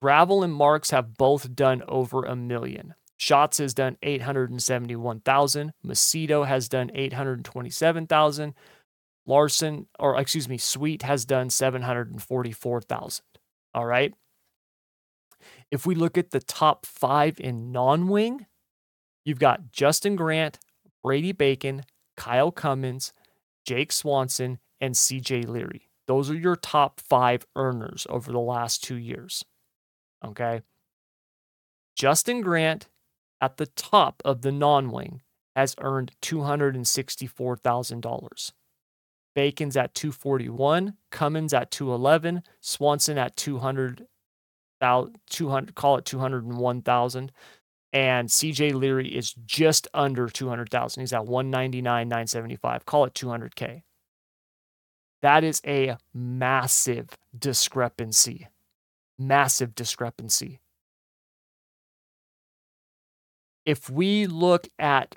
[0.00, 2.94] Gravel and Marks have both done over a million.
[3.20, 5.74] Schatz has done 871,000.
[5.86, 8.54] Macedo has done 827,000.
[9.26, 13.24] Larson, or excuse me, Sweet has done 744,000.
[13.74, 14.14] All right.
[15.70, 18.46] If we look at the top five in non wing,
[19.26, 20.58] you've got Justin Grant,
[21.04, 21.82] Brady Bacon,
[22.16, 23.12] Kyle Cummins,
[23.66, 25.90] Jake Swanson, and CJ Leary.
[26.06, 29.44] Those are your top five earners over the last two years.
[30.24, 30.62] Okay.
[31.94, 32.88] Justin Grant
[33.40, 35.22] at the top of the non wing
[35.56, 38.52] has earned $264,000.
[39.34, 44.06] Bacon's at 241, Cummins at 211, Swanson at 200,
[44.80, 47.32] 200 call it 201,000,
[47.92, 51.00] and CJ Leary is just under 200,000.
[51.00, 52.86] He's at 199,975.
[52.86, 53.82] Call it 200K.
[55.22, 58.48] That is a massive discrepancy.
[59.18, 60.60] Massive discrepancy
[63.70, 65.14] if we look at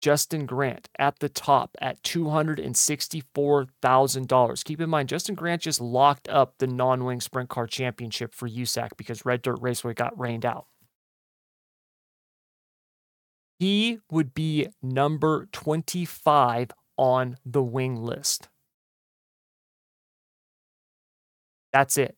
[0.00, 4.64] Justin Grant at the top at $264,000.
[4.64, 8.48] Keep in mind, Justin Grant just locked up the non wing sprint car championship for
[8.48, 10.66] USAC because Red Dirt Raceway got rained out.
[13.58, 18.48] He would be number 25 on the wing list.
[21.72, 22.16] That's it.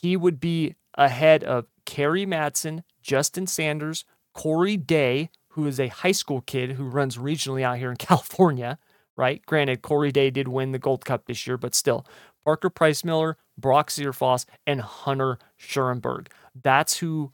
[0.00, 4.04] He would be ahead of Kerry Madsen, Justin Sanders,
[4.34, 8.78] Corey Day, who is a high school kid who runs regionally out here in California,
[9.16, 9.44] right?
[9.46, 12.04] Granted, Corey Day did win the Gold Cup this year, but still.
[12.44, 16.26] Parker Price Miller, Brock Zearfoss, and Hunter Schuerenberg.
[16.62, 17.32] That's who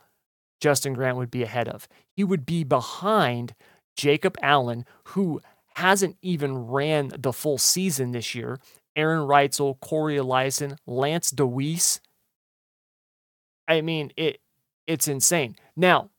[0.61, 1.89] Justin Grant would be ahead of.
[2.15, 3.55] He would be behind
[3.97, 5.41] Jacob Allen, who
[5.75, 8.61] hasn't even ran the full season this year.
[8.95, 12.01] Aaron Reutzel, Corey Eliason, Lance Dewease.
[13.67, 14.41] I mean, it
[14.87, 15.57] it's insane.
[15.77, 16.11] Now,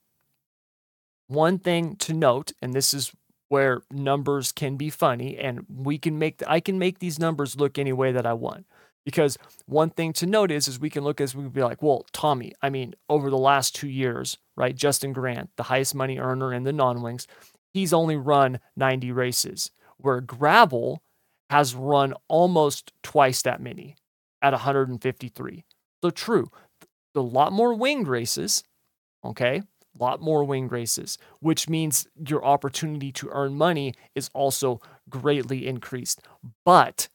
[1.32, 3.12] one thing to note, and this is
[3.48, 7.78] where numbers can be funny, and we can make I can make these numbers look
[7.78, 8.66] any way that I want.
[9.04, 12.06] Because one thing to note is, is we can look as we be like, well,
[12.14, 14.76] Tommy, I mean, over the last two years, right?
[14.76, 17.26] Justin Grant, the highest money earner in the non-wings,
[17.74, 21.02] he's only run 90 races, where Gravel
[21.50, 23.96] has run almost twice that many
[24.42, 25.64] at 153.
[26.04, 26.52] So true,
[27.16, 28.64] a lot more winged races,
[29.26, 29.64] okay?
[30.00, 34.80] A lot more winged races, which means your opportunity to earn money is also
[35.10, 36.22] greatly increased.
[36.66, 37.10] But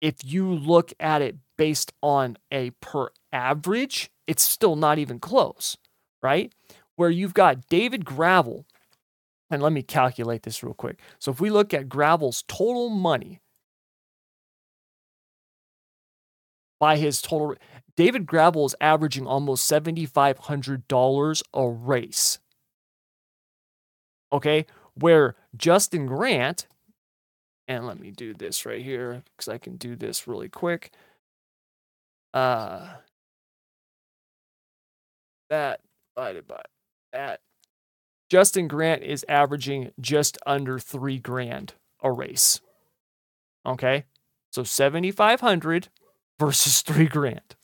[0.00, 5.76] if you look at it based on a per average, it's still not even close,
[6.22, 6.52] right?
[6.96, 8.66] Where you've got David Gravel,
[9.50, 10.98] and let me calculate this real quick.
[11.18, 13.40] So if we look at Gravel's total money
[16.80, 17.54] by his total,
[17.96, 22.38] David Gravel is averaging almost $7,500 a race.
[24.32, 26.66] Okay, where Justin Grant
[27.68, 30.92] and let me do this right here because I can do this really quick.
[32.34, 32.94] Uh,
[35.50, 35.80] that
[36.16, 36.62] divided by
[37.12, 37.40] that.
[38.30, 42.60] Justin Grant is averaging just under three grand a race.
[43.66, 44.04] Okay.
[44.50, 45.88] So 7,500
[46.38, 47.56] versus three grand.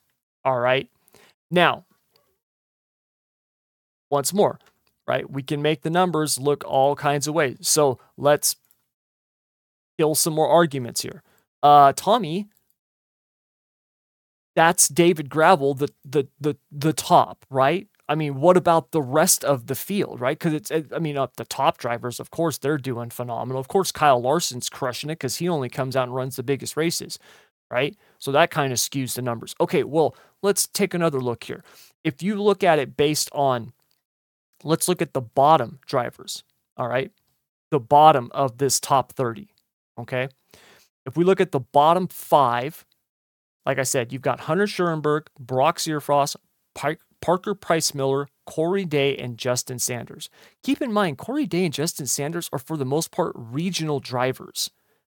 [0.49, 0.89] All right.
[1.51, 1.85] Now,
[4.11, 4.59] once more,
[5.07, 5.31] right?
[5.31, 7.59] We can make the numbers look all kinds of ways.
[7.61, 8.57] So let's
[9.99, 11.23] kill some more arguments here.
[11.63, 12.49] Uh, Tommy,
[14.57, 17.87] that's David Gravel, the the the the top, right?
[18.09, 20.39] I mean, what about the rest of the field, right?
[20.39, 23.61] Because it's, I mean, up the top drivers, of course, they're doing phenomenal.
[23.61, 26.75] Of course, Kyle Larson's crushing it because he only comes out and runs the biggest
[26.75, 27.19] races,
[27.71, 27.97] right?
[28.19, 29.55] So that kind of skews the numbers.
[29.61, 31.63] Okay, well, let's take another look here.
[32.05, 33.73] If you look at it based on,
[34.65, 36.45] let's look at the bottom drivers,
[36.77, 37.11] all right?
[37.71, 39.49] The bottom of this top 30.
[39.99, 40.29] Okay.
[41.05, 42.85] If we look at the bottom five,
[43.67, 46.37] like I said, you've got Hunter Schuerenberg, Brock Zearfoss,
[47.21, 50.31] Parker Price Miller, Corey Day, and Justin Sanders.
[50.63, 54.71] Keep in mind, Corey Day and Justin Sanders are for the most part regional drivers.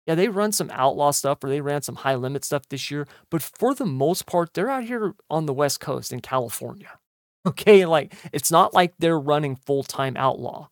[0.07, 3.07] Yeah, they run some outlaw stuff or they ran some high limit stuff this year,
[3.29, 6.89] but for the most part, they're out here on the West Coast in California.
[7.47, 10.67] Okay, like it's not like they're running full time outlaw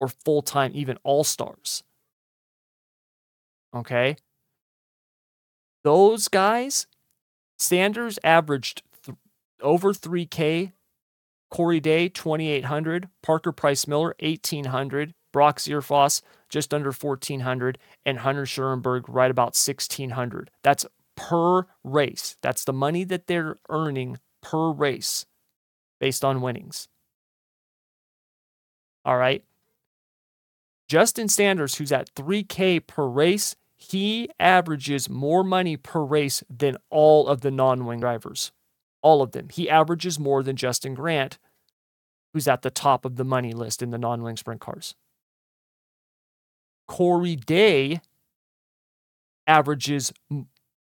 [0.00, 1.82] or full time even all stars.
[3.74, 4.16] Okay.
[5.84, 6.86] Those guys,
[7.58, 9.16] Sanders averaged th-
[9.62, 10.72] over 3K.
[11.50, 13.08] Corey Day, 2,800.
[13.22, 15.14] Parker Price Miller, 1,800.
[15.32, 17.78] Brock Zearfoss, just under 1,400.
[18.04, 20.50] And Hunter Schuerenberg, right about 1,600.
[20.62, 22.36] That's per race.
[22.42, 25.26] That's the money that they're earning per race
[26.00, 26.88] based on winnings.
[29.04, 29.44] All right.
[30.88, 37.26] Justin Sanders, who's at 3K per race, he averages more money per race than all
[37.26, 38.52] of the non wing drivers.
[39.00, 39.48] All of them.
[39.50, 41.38] He averages more than Justin Grant,
[42.32, 44.94] who's at the top of the money list in the non wing sprint cars.
[46.92, 48.02] Corey Day
[49.46, 50.12] averages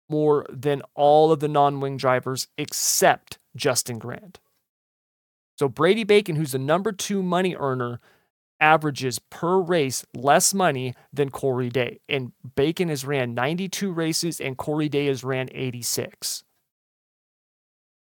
[0.08, 4.40] more than all of the non wing drivers except Justin Grant.
[5.58, 8.00] So Brady Bacon, who's the number two money earner,
[8.58, 12.00] averages per race less money than Corey Day.
[12.08, 16.42] And Bacon has ran 92 races and Corey Day has ran 86.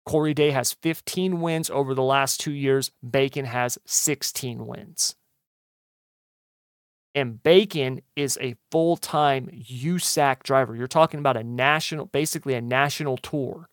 [0.05, 2.91] Corey Day has 15 wins over the last two years.
[3.07, 5.17] Bacon has 16 wins.
[7.15, 10.75] And Bacon is a full time USAC driver.
[10.75, 13.69] You're talking about a national, basically a national tour.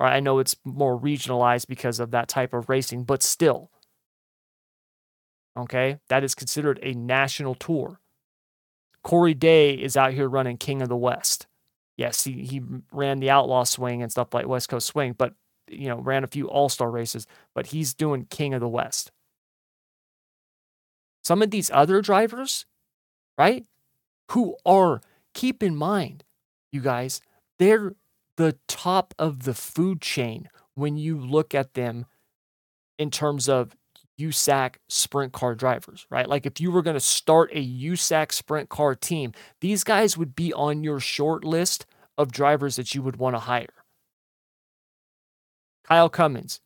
[0.00, 3.70] All right, I know it's more regionalized because of that type of racing, but still,
[5.58, 5.98] Okay.
[6.08, 8.00] That is considered a national tour.
[9.02, 11.46] Corey Day is out here running King of the West.
[11.96, 15.34] Yes, he, he ran the outlaw swing and stuff like West Coast swing, but
[15.68, 19.10] you know, ran a few all-star races, but he's doing King of the West.
[21.28, 22.66] Some of these other drivers,
[23.36, 23.66] right?
[24.32, 25.00] who are,
[25.34, 26.24] keep in mind,
[26.70, 27.20] you guys,
[27.58, 27.94] they're
[28.36, 32.06] the top of the food chain when you look at them
[32.98, 33.74] in terms of
[34.20, 36.28] USAC sprint car drivers, right?
[36.28, 40.34] Like if you were going to start a USAC sprint car team, these guys would
[40.34, 43.66] be on your short list of drivers that you would want to hire.
[45.84, 46.60] Kyle Cummins,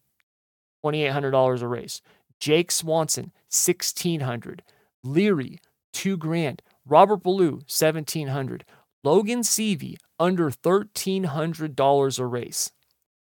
[0.85, 2.03] $2,800 a race.
[2.41, 4.63] Jake Swanson, 1600
[5.05, 5.59] Leary,
[5.93, 6.63] two grand.
[6.87, 8.65] Robert Ballou, 1700
[9.05, 12.73] Logan Seavey, under $1,300 a race.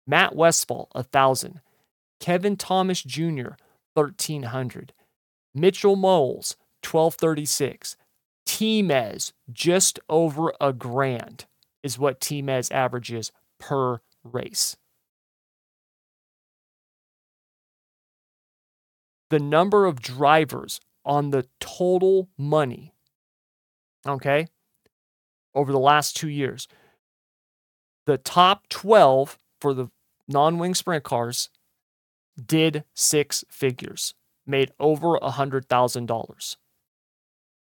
[0.07, 1.61] Matt Westfall, 1000
[2.21, 3.57] Kevin Thomas Jr.,
[3.95, 4.93] 1300
[5.57, 7.97] Mitchel Moles, 1236
[8.47, 11.47] T-Mez, just over a grand
[11.83, 14.77] is what T-Mez averages per race.
[19.33, 22.93] The number of drivers on the total money,
[24.07, 24.47] okay,
[25.55, 26.69] over the last two years,
[28.05, 29.89] the top 12 for the
[30.29, 31.49] non wing sprint cars
[32.45, 34.13] did six figures,
[34.47, 36.57] made over a $100,000.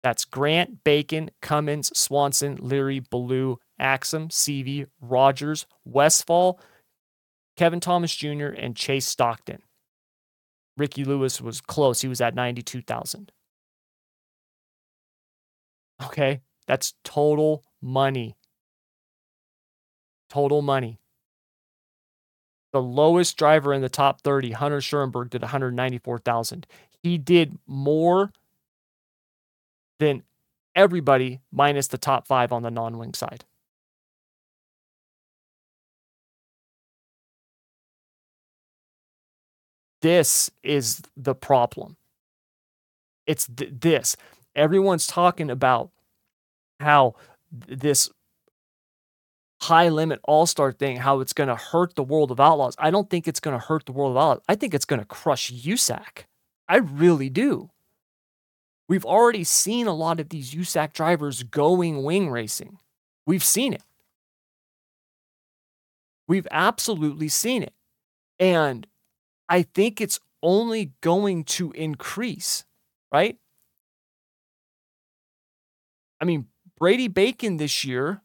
[0.05, 6.61] That's Grant, Bacon, Cummins, Swanson, Leary, Ballou, Axsom, Seavey, Rogers, Westfall,
[7.57, 9.63] Kevin Thomas Jr., and Chase Stockton.
[10.79, 12.01] Ricky Lewis was close.
[12.01, 13.33] He was at 92,000.
[16.05, 18.37] Okay, that's total money.
[20.31, 20.99] Total money.
[22.73, 26.67] The lowest driver in the top 30, Hunter Schuerenberg, did 194,000.
[27.03, 28.33] He did more
[29.99, 30.23] than
[30.77, 33.45] everybody minus the top five on the non wing side.
[40.01, 41.97] This is the problem.
[43.27, 44.17] It's th- this.
[44.55, 45.91] Everyone's talking about
[46.81, 47.15] how
[47.51, 48.11] this
[49.61, 52.77] high limit all star thing, how it's going to hurt the world of outlaws.
[52.79, 54.41] I don't think it's going to hurt the world of outlaws.
[54.49, 56.25] I think it's going to crush USAC.
[56.69, 57.71] I really do.
[58.89, 62.79] We've already seen a lot of these USAC drivers going wing racing.
[63.27, 63.83] We've seen it.
[66.27, 67.75] We've absolutely seen it.
[68.39, 68.87] And
[69.49, 72.65] I think it's only going to increase,
[73.13, 73.39] right?
[76.21, 76.47] I mean,
[76.79, 78.23] Brady Bacon this year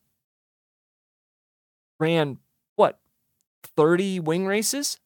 [2.00, 2.38] ran
[2.76, 3.00] what
[3.76, 5.00] 30 wing races?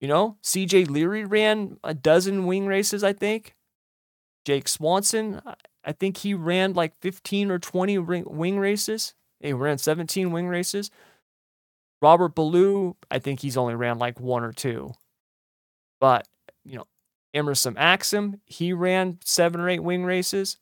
[0.00, 3.54] You know cj leary ran a dozen wing races i think.
[4.46, 5.40] Jake swanson
[5.84, 9.14] i think he ran like 15 or 20 wing races.
[9.40, 10.90] He ran 17 wing races
[12.00, 14.92] robert ballou i think he's only ran like one or two
[16.00, 16.26] but
[16.64, 16.86] you know
[17.34, 20.58] emerson axsom he ran seven or eight wing races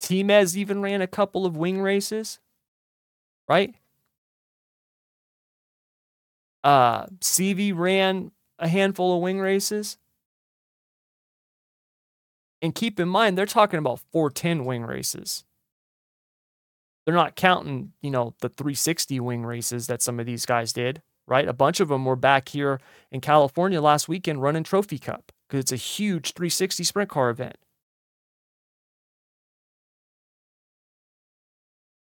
[0.00, 2.38] T-Mez even ran a couple of wing races,
[3.48, 3.74] right?
[6.62, 9.98] Uh, Seavey ran a handful of wing races.
[12.60, 15.44] And keep in mind, they're talking about 410 wing races.
[17.06, 21.02] They're not counting, you know, the 360 wing races that some of these guys did,
[21.28, 21.48] right?
[21.48, 22.80] A bunch of them were back here
[23.12, 27.56] in California last weekend running Trophy Cup because it's a huge 360 sprint car event.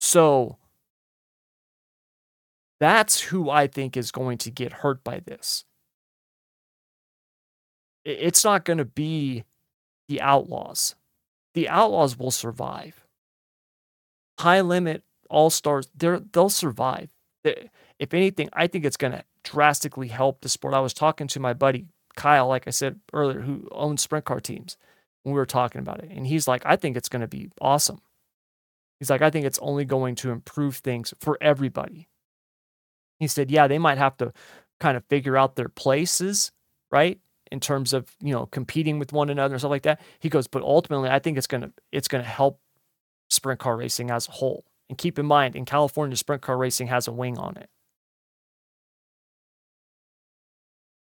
[0.00, 0.56] So
[2.80, 5.64] that's who I think is going to get hurt by this.
[8.04, 9.44] It's not going to be
[10.08, 10.94] the Outlaws.
[11.54, 13.07] The Outlaws will survive.
[14.38, 17.10] High limit all stars, they'll survive.
[17.44, 20.74] If anything, I think it's going to drastically help the sport.
[20.74, 21.86] I was talking to my buddy
[22.18, 24.76] Kyle, like I said earlier, who owns sprint car teams
[25.22, 26.10] when we were talking about it.
[26.10, 28.00] And he's like, I think it's going to be awesome.
[28.98, 32.08] He's like, I think it's only going to improve things for everybody.
[33.20, 34.32] He said, yeah, they might have to
[34.80, 36.50] kind of figure out their places,
[36.90, 37.20] right?
[37.52, 40.00] In terms of, you know, competing with one another and stuff like that.
[40.18, 42.60] He goes, but ultimately I think it's gonna it's gonna help
[43.28, 44.64] sprint car racing as a whole.
[44.88, 47.68] And keep in mind, in California, sprint car racing has a wing on it.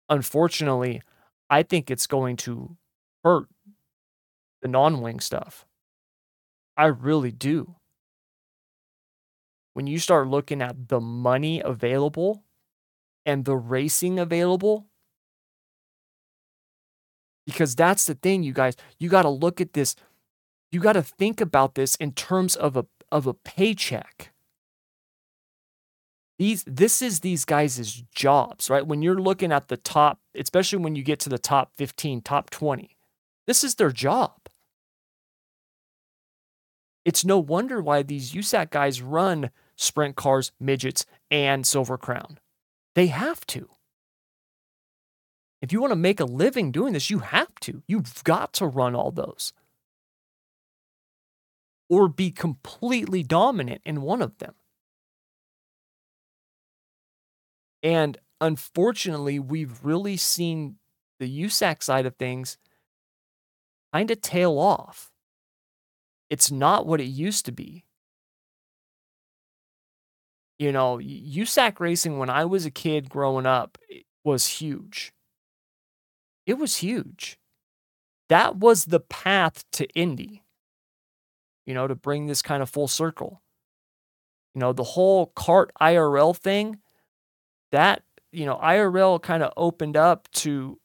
[0.09, 1.03] Unfortunately,
[1.49, 2.77] I think it's going to
[3.25, 3.47] hurt
[4.63, 5.67] the non wing stuff.
[6.77, 7.77] I really do
[9.75, 12.43] when you start looking at the money available
[13.27, 14.87] and the racing available,
[17.47, 19.97] because that's the thing, you guys, you got to look at this.
[20.73, 24.33] You got to think about this in terms of a of a paycheck.
[26.39, 28.87] These this is these guys' jobs, right?
[28.87, 32.51] When you're looking at the top, especially when you get to the top 15, top
[32.51, 32.97] 20,
[33.47, 34.37] this is their job.
[37.05, 42.39] It's no wonder why these USAC guys run sprint cars, midgets, and Silver Crown.
[42.95, 43.69] They have to.
[45.63, 47.83] If you want to make a living doing this, you have to.
[47.87, 49.53] You've got to run all those
[51.91, 54.55] or be completely dominant in one of them.
[57.83, 60.77] And unfortunately, we've really seen
[61.19, 62.57] the USAC side of things
[63.93, 65.11] kind of tail off.
[66.31, 67.85] It's not what it used to be.
[70.61, 73.79] You know, USAC racing when I was a kid growing up
[74.23, 75.13] was huge.
[76.47, 77.39] It was huge.
[78.29, 80.45] That was the path to Indy,
[81.71, 83.41] you know, to bring this kind of full circle.
[84.57, 86.81] You know, the whole CART IRL thing,
[87.71, 88.03] that,
[88.33, 90.81] you know, IRL kind of opened up to,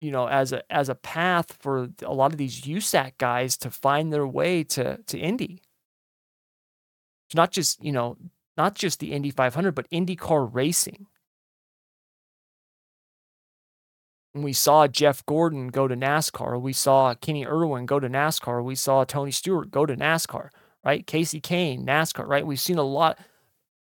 [0.00, 3.68] you know, as a as a path for a lot of these USAC guys to
[3.68, 5.60] find their way to to Indy.
[7.26, 8.16] It's not just, you know,
[8.56, 11.08] not just the Indy 500, but IndyCar racing.
[14.34, 16.60] We saw Jeff Gordon go to NASCAR.
[16.60, 18.62] We saw Kenny Irwin go to NASCAR.
[18.62, 20.50] We saw Tony Stewart go to NASCAR,
[20.84, 21.06] right?
[21.06, 22.46] Casey Kahne, NASCAR, right?
[22.46, 23.18] We've seen a lot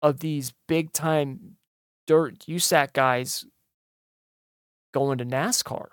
[0.01, 1.57] of these big time
[2.05, 3.45] dirt USAC guys
[4.93, 5.87] going to NASCAR.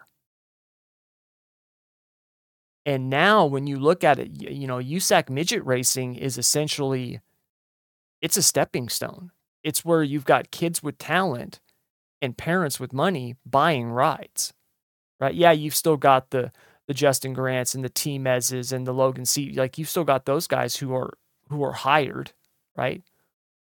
[2.86, 7.20] And now when you look at it, you know, USAC midget racing is essentially
[8.20, 9.30] it's a stepping stone.
[9.62, 11.60] It's where you've got kids with talent
[12.24, 14.52] and parents with money buying rides.
[15.20, 15.34] Right?
[15.34, 16.52] Yeah, you've still got the
[16.86, 19.52] the Justin Grants and the T Mezzes and the Logan C.
[19.52, 21.14] Like you've still got those guys who are
[21.48, 22.32] who are hired,
[22.76, 23.02] right?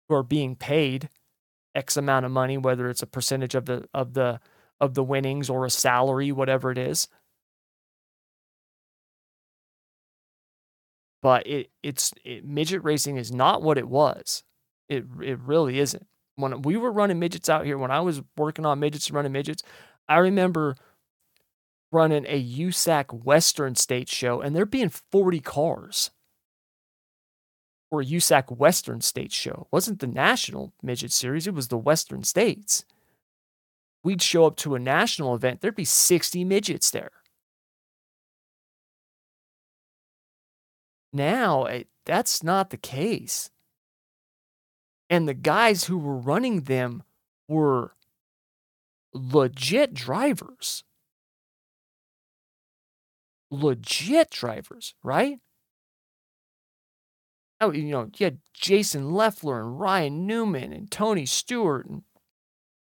[0.08, 1.08] Who are being paid
[1.74, 4.40] X amount of money, whether it's a percentage of the of the
[4.80, 7.08] of the winnings or a salary, whatever it is.
[11.24, 14.44] but it it's it, midget racing is not what it was.
[14.90, 16.06] It it really isn't.
[16.36, 19.32] When we were running midgets out here, when I was working on midgets and running
[19.32, 19.62] midgets,
[20.08, 20.76] I remember
[21.92, 26.10] running a USAC Western State show, and there being 40 cars
[27.88, 29.66] for a USAC Western State show.
[29.66, 32.84] It wasn't the national midget series, it was the Western States.
[34.02, 37.12] We'd show up to a national event, there'd be 60 midgets there.
[41.12, 43.50] Now, it, that's not the case.
[45.14, 47.04] And the guys who were running them
[47.46, 47.92] were
[49.12, 50.82] legit drivers.
[53.48, 55.38] Legit drivers, right?
[57.60, 62.02] Oh, you know, you had Jason Leffler and Ryan Newman and Tony Stewart and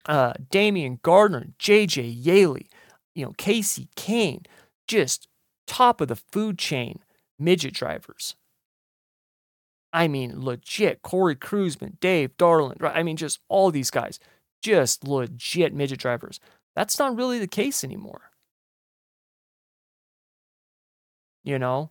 [0.06, 2.68] uh, Damion Gardner and JJ Yeley,
[3.12, 4.46] you know, Casey Kahne,
[4.86, 5.26] just
[5.66, 7.00] top of the food chain
[7.40, 8.36] midget drivers.
[9.92, 12.96] I mean, legit Cory Kruseman, Dave Darland, right?
[12.96, 14.18] I mean, just all these guys,
[14.62, 16.38] just legit midget drivers.
[16.76, 18.30] That's not really the case anymore.
[21.42, 21.90] You know,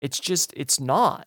[0.00, 1.26] it's just, it's not.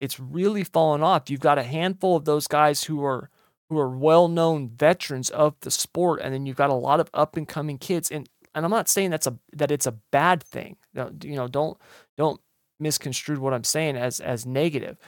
[0.00, 1.30] It's really fallen off.
[1.30, 3.30] You've got a handful of those guys who are
[3.68, 7.78] who are well-known veterans of the sport, and then you've got a lot of up-and-coming
[7.78, 8.10] kids.
[8.10, 10.76] And and I'm not saying that's a that it's a bad thing.
[10.92, 11.78] You know, don't
[12.18, 12.40] don't
[12.80, 14.98] misconstrued what I'm saying as as negative.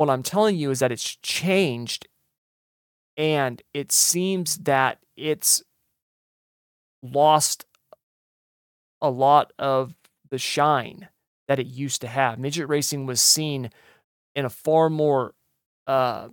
[0.00, 2.08] What I'm telling you is that it's changed
[3.18, 5.62] and it seems that it's
[7.02, 7.66] lost
[9.02, 9.94] a lot of
[10.30, 11.08] the shine
[11.48, 12.38] that it used to have.
[12.38, 13.68] Midget racing was seen
[14.34, 15.34] in a far more
[15.86, 16.28] uh,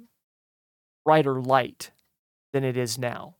[1.04, 1.92] brighter light
[2.54, 3.36] than it is now.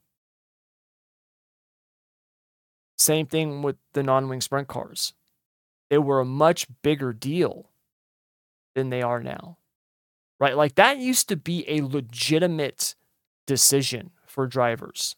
[2.98, 5.14] Same thing with the non wing sprint cars
[5.90, 7.70] they were a much bigger deal
[8.76, 9.58] than they are now.
[10.40, 10.56] Right?
[10.56, 12.96] Like that used to be a legitimate
[13.46, 15.16] decision for drivers.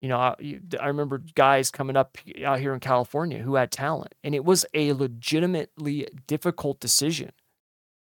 [0.00, 0.34] You know, I,
[0.80, 4.64] I, remember guys coming up out here in California who had talent, and it was
[4.72, 7.32] a legitimately difficult decision.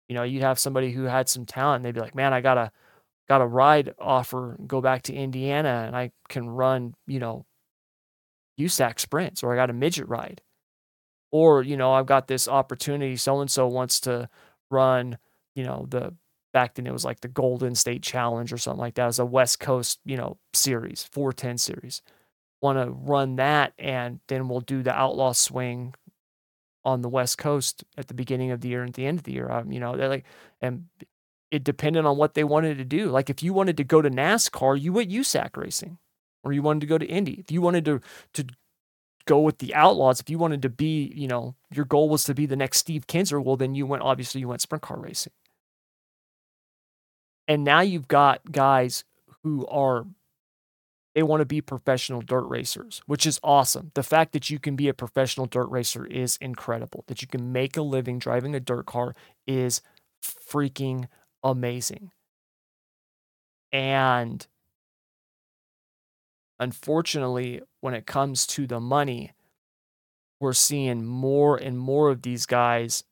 [0.08, 2.58] You know, you'd have somebody who had some talent, they'd be like, "Man, I got
[2.58, 2.70] a
[3.28, 7.44] got a ride offer, go back to Indiana, and I can run, you know,
[8.60, 10.42] USAC sprints, or I got a midget ride."
[11.30, 14.28] or you know i've got this opportunity so and so wants to
[14.70, 15.18] run
[15.60, 16.14] you know the
[16.54, 19.06] back then it was like the golden state challenge or something like that.
[19.06, 22.02] Was a west coast you know series 410 series.
[22.62, 25.94] Want to run that and then we'll do the outlaw swing
[26.84, 29.24] on the west coast at the beginning of the year and at the end of
[29.24, 29.50] the year.
[29.50, 30.24] Um, you know they're like
[30.62, 30.86] and
[31.50, 33.10] it depended on what they wanted to do.
[33.10, 35.98] Like if you wanted to go to nascar you went usac racing
[36.42, 37.34] or you wanted to go to indy.
[37.40, 38.00] If you wanted to
[38.34, 38.46] to
[39.26, 42.34] go with the Outlaws, if you wanted to be, you know, your goal was to
[42.34, 45.32] be the next Steve Kinser, well, then you went, obviously, you went sprint car racing.
[47.50, 49.02] And now you've got guys
[49.42, 50.06] who are,
[51.16, 53.90] they want to be professional dirt racers, which is awesome.
[53.94, 57.02] The fact that you can be a professional dirt racer is incredible.
[57.08, 59.16] That you can make a living driving a dirt car
[59.48, 59.82] is
[60.22, 61.08] freaking
[61.42, 62.12] amazing.
[63.72, 64.46] And
[66.60, 69.32] unfortunately, when it comes to the money,
[70.38, 73.02] we're seeing more and more of these guys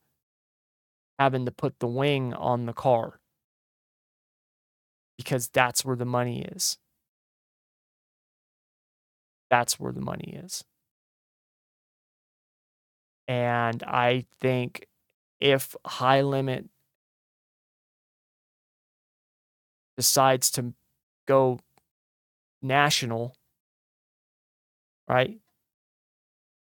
[1.19, 3.19] having to put the wing on the car
[5.19, 6.79] because that's where the money is.
[9.51, 10.65] That's where the money is.
[13.27, 14.87] And I think
[15.41, 16.69] if High Limit
[19.97, 20.73] decides to
[21.27, 21.59] go
[22.63, 23.35] national,
[25.09, 25.39] right?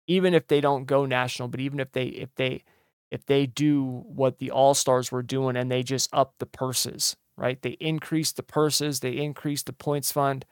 [0.08, 2.64] Even if they don't go national, but even if they if they
[3.12, 7.62] if they do what the All-Stars were doing and they just up the purses, right?
[7.62, 10.46] They increase the purses, they increase the points fund.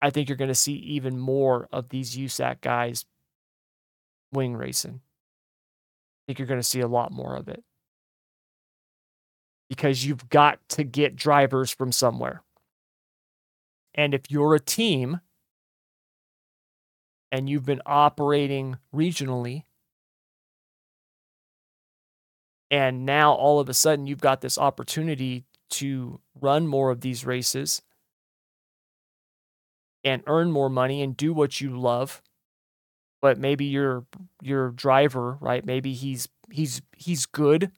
[0.00, 3.04] I think you're going to see even more of these USAC guys
[4.32, 5.00] wing racing.
[5.00, 7.64] I think you're going to see a lot more of it.
[9.68, 12.42] Because you've got to get drivers from somewhere.
[13.94, 15.20] And if you're a team
[17.32, 19.64] and you've been operating regionally,
[22.70, 27.24] and now all of a sudden you've got this opportunity to run more of these
[27.24, 27.82] races
[30.04, 32.22] and earn more money and do what you love
[33.20, 34.04] but maybe your
[34.42, 37.70] your driver right maybe he's he's he's good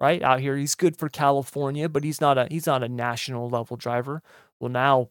[0.00, 3.48] right out here he's good for California but he's not a he's not a national
[3.48, 4.22] level driver
[4.60, 5.08] well now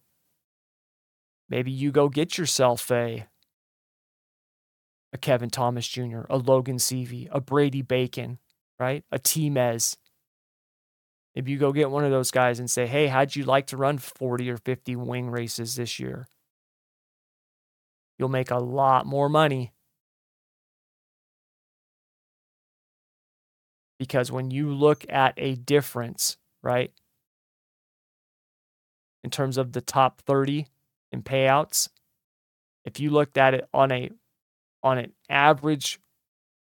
[1.53, 3.27] Maybe you go get yourself a
[5.11, 8.39] a Kevin Thomas Jr., a Logan Seavey, a Brady Bacon,
[8.79, 9.03] right?
[9.11, 9.97] A T-Mez.
[11.35, 13.77] Maybe you go get one of those guys and say, hey, how'd you like to
[13.77, 16.27] run 40 or 50 wing races this year?
[18.19, 19.73] You'll make a lot more money.
[23.97, 26.91] Because when you look at a difference, right,
[29.23, 30.67] in terms of the top 30
[31.11, 31.89] in payouts,
[32.85, 34.09] if you looked at it on a
[34.83, 35.99] on an average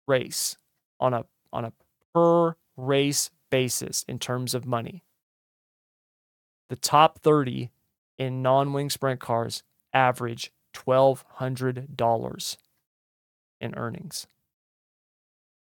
[0.07, 0.55] race,
[0.99, 1.73] on a on a
[2.13, 5.03] per race basis in terms of money,
[6.69, 7.71] the top 30
[8.17, 9.63] in non-wing sprint cars
[9.93, 12.57] average $1200
[13.61, 14.27] in earnings.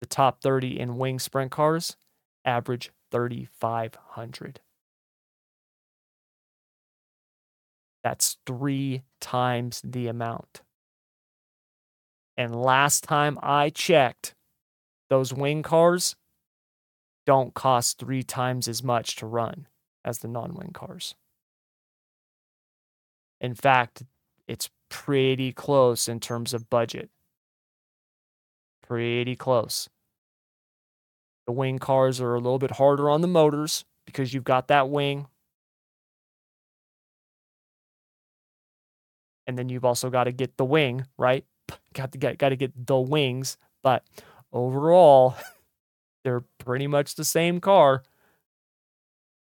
[0.00, 1.96] The top 30 in wing sprint cars
[2.44, 4.60] average 3500.
[8.04, 10.62] That's three times the amount.
[12.36, 14.34] And last time I checked,
[15.10, 16.14] those wing cars
[17.28, 19.66] don't cost three times as much to run
[20.02, 21.14] as the non wing cars.
[23.38, 24.02] In fact,
[24.46, 27.10] it's pretty close in terms of budget.
[28.82, 29.90] Pretty close.
[31.44, 34.88] The wing cars are a little bit harder on the motors because you've got that
[34.88, 35.26] wing
[39.46, 41.44] and then you've also got to get the wing right.
[41.92, 44.02] Got to get got to get the wings, but
[44.50, 45.34] overall,
[46.24, 48.02] they're pretty much the same car.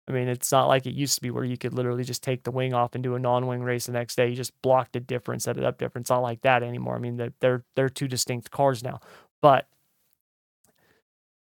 [0.08, 2.42] I mean, it's not like it used to be where you could literally just take
[2.42, 4.28] the wing off and do a non-wing race the next day.
[4.28, 6.04] You just block the difference, set it up different.
[6.04, 6.96] It's not like that anymore.
[6.96, 9.00] I mean, they're they're, two distinct cars now.
[9.40, 9.68] But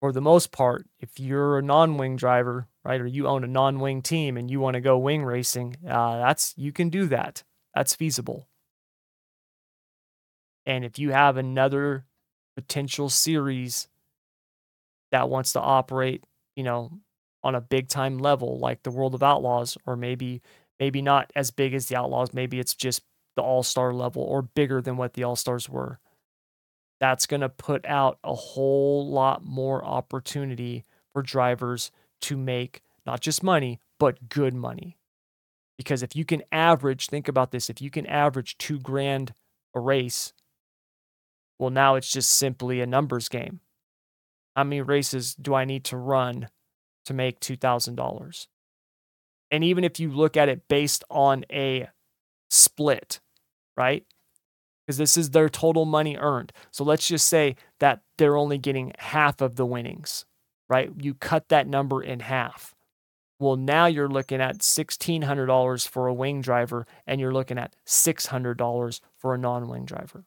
[0.01, 4.03] for the most part, if you're a non-wing driver, right, or you own a non-wing
[4.03, 7.43] team and you want to go wing racing, uh, that's you can do that
[7.75, 8.49] that's feasible.
[10.67, 12.05] And if you have another
[12.55, 13.89] potential series
[15.13, 16.25] that wants to operate,
[16.57, 16.91] you know,
[17.45, 20.43] on a big time level like the World of Outlaws or maybe
[20.81, 23.03] maybe not as big as the Outlaws, maybe it's just
[23.37, 26.01] the All-Star level or bigger than what the All-Stars were.
[27.01, 33.21] That's going to put out a whole lot more opportunity for drivers to make not
[33.21, 34.99] just money, but good money.
[35.77, 39.35] Because if you can average, think about this, if you can average two grand
[39.75, 40.33] a race,
[41.59, 43.61] well, now it's just simply a numbers game.
[44.57, 46.49] How many races do I need to run
[47.07, 48.47] to make $2,000?
[49.51, 51.89] And even if you look at it based on a
[52.49, 53.21] split,
[53.77, 54.05] right?
[54.87, 56.53] Because this is their total money earned.
[56.71, 60.25] So let's just say that they're only getting half of the winnings,
[60.69, 60.91] right?
[61.01, 62.75] You cut that number in half.
[63.39, 69.01] Well, now you're looking at $1,600 for a wing driver and you're looking at $600
[69.17, 70.25] for a non wing driver.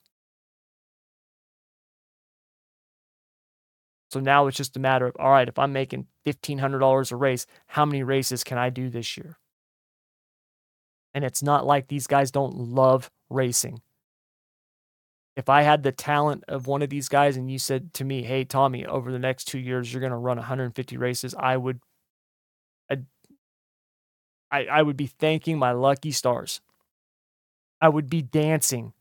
[4.16, 7.46] So now it's just a matter of all right, if I'm making $1,500 a race,
[7.68, 9.38] how many races can I do this year?
[11.14, 13.82] And it's not like these guys don't love racing.
[15.36, 18.24] If I had the talent of one of these guys and you said to me,
[18.24, 21.82] "Hey Tommy, over the next 2 years you're going to run 150 races," I would
[22.90, 26.62] I I would be thanking my lucky stars.
[27.82, 28.94] I would be dancing.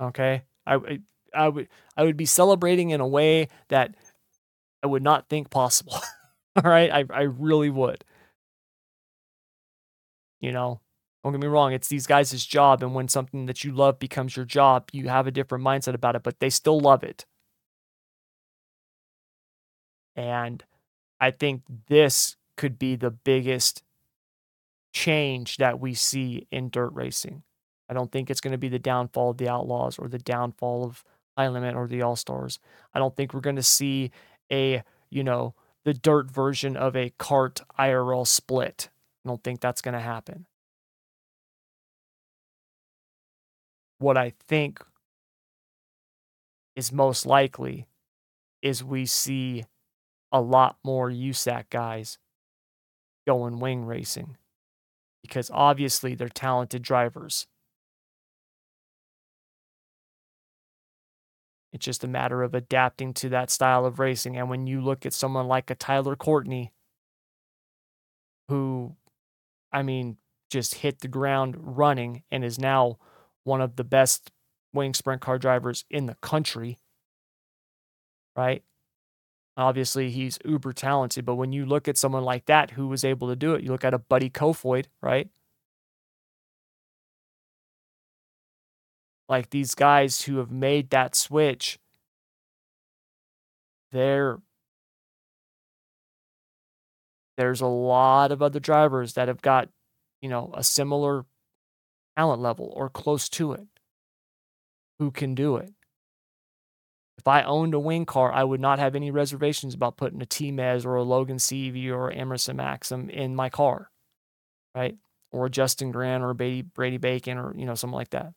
[0.00, 0.42] Okay?
[0.66, 0.98] I,
[1.34, 3.94] I would I would be celebrating in a way that
[4.84, 5.98] I would not think possible.
[6.56, 6.92] All right?
[6.92, 8.04] I I really would.
[10.40, 10.80] You know,
[11.24, 12.82] don't get me wrong, it's these guys' job.
[12.82, 16.16] And when something that you love becomes your job, you have a different mindset about
[16.16, 17.24] it, but they still love it.
[20.14, 20.62] And
[21.18, 23.82] I think this could be the biggest
[24.92, 27.42] change that we see in dirt racing.
[27.88, 30.84] I don't think it's going to be the downfall of the Outlaws or the downfall
[30.84, 31.04] of
[31.38, 32.58] High Limit or the All Stars.
[32.92, 34.10] I don't think we're going to see
[34.50, 35.54] a, you know,
[35.84, 38.88] the dirt version of a CART IRL split.
[39.24, 40.46] I don't think that's going to happen.
[44.04, 44.84] what I think
[46.76, 47.86] is most likely
[48.60, 49.64] is we see
[50.30, 52.18] a lot more USAC guys
[53.26, 54.36] going wing racing
[55.22, 57.46] because obviously they're talented drivers.
[61.74, 64.36] It's just a matter of adapting to that style of racing.
[64.36, 66.72] And when you look at someone like a Tyler Courtney,
[68.48, 68.94] who,
[69.72, 70.18] I mean,
[70.50, 72.98] just hit the ground running and is now
[73.42, 74.30] one of the best
[74.72, 76.78] wing sprint car drivers in the country,
[78.36, 78.62] right?
[79.56, 83.28] Obviously, he's uber talented, but when you look at someone like that who was able
[83.28, 85.28] to do it, you look at a Buddy Kofoid, right?
[89.28, 91.78] Like these guys who have made that switch,
[93.90, 94.38] they're
[97.36, 99.68] there's a lot of other drivers that have got,
[100.20, 101.24] you know, a similar
[102.16, 103.66] talent level or close to it
[104.98, 105.72] who can do it.
[107.18, 110.26] If I owned a wing car, I would not have any reservations about putting a
[110.26, 113.90] T-Mez or a Logan Seavey or Emerson Axsom in my car,
[114.74, 114.96] right?
[115.32, 118.32] Or Justin Grant or Brady, Brady Bacon or, you know, something like that.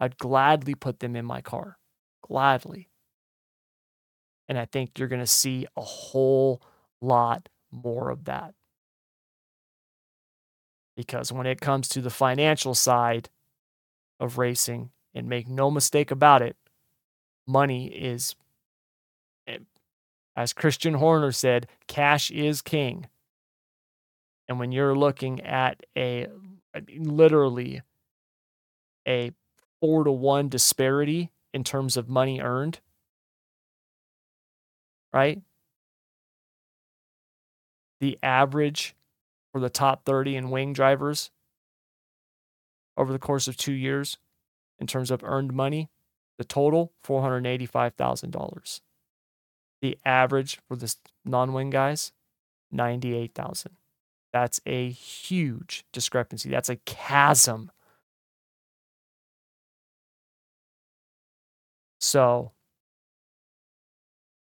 [0.00, 1.78] I'd gladly put them in my car.
[2.22, 2.88] Gladly.
[4.48, 6.62] And I think you're going to see a whole
[7.00, 8.54] lot more of that
[10.96, 13.28] because when it comes to the financial side
[14.18, 16.56] of racing, and make no mistake about it,
[17.46, 18.36] money is,
[19.46, 19.58] eh,
[20.36, 23.06] as Christian Horner said, cash is king.
[24.48, 26.28] And when you're looking at a
[26.96, 27.82] literally
[29.06, 29.32] a
[29.80, 32.80] four to one disparity in terms of money earned,
[35.12, 35.40] right?
[38.00, 38.94] The average
[39.52, 41.30] for the top 30 in wing drivers
[42.96, 44.18] over the course of two years
[44.78, 45.88] in terms of earned money.
[46.38, 48.80] The total, $485,000.
[49.80, 50.94] The average for the
[51.24, 52.12] non wing guys,
[52.70, 53.72] 98,000.
[54.32, 56.48] That's a huge discrepancy.
[56.48, 57.70] That's a chasm.
[61.98, 62.52] So,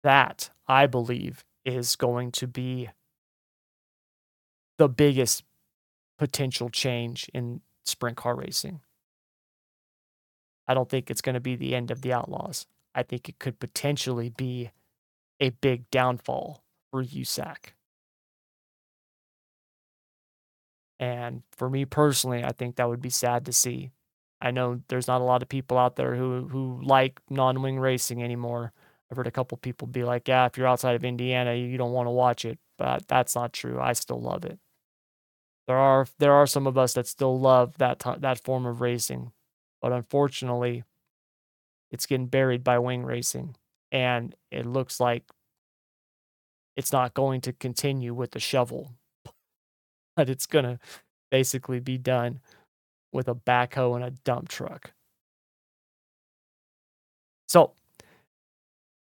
[0.03, 2.91] that I believe is going to be
[4.79, 5.45] the biggest
[6.19, 8.81] potential change in sprint car racing.
[10.66, 12.66] I don't think it's going to be the end of the Outlaws.
[12.95, 14.71] I think it could potentially be
[15.41, 17.73] a big downfall for USAC.
[21.01, 23.91] And for me personally, I think that would be sad to see.
[24.45, 28.23] I know there's not a lot of people out there who who like non-wing racing
[28.23, 28.73] anymore.
[29.11, 31.93] I've heard a couple people be like, "Yeah, if you're outside of Indiana, you don't
[31.93, 33.81] want to watch it." But that's not true.
[33.81, 34.59] I still love it.
[35.66, 38.83] There are there are some of us that still love that t- that form of
[38.83, 39.33] racing,
[39.81, 40.85] but unfortunately,
[41.91, 43.57] it's getting buried by wing racing,
[43.91, 45.25] and it looks like
[46.77, 48.93] it's not going to continue with the shovel,
[50.16, 50.79] but it's gonna
[51.31, 52.41] basically be done
[53.15, 54.93] with a backhoe and a dump truck.
[57.49, 57.73] So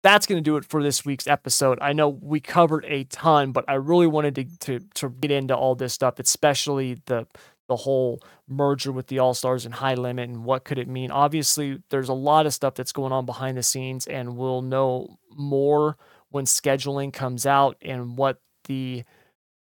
[0.03, 1.79] that's going to do it for this week's episode.
[1.81, 5.55] I know we covered a ton, but I really wanted to, to, to get into
[5.55, 7.27] all this stuff, especially the
[7.69, 11.13] the whole merger with the All Stars and High Limit and what could it mean.
[11.13, 15.19] Obviously, there's a lot of stuff that's going on behind the scenes, and we'll know
[15.37, 15.97] more
[16.31, 19.05] when scheduling comes out and what the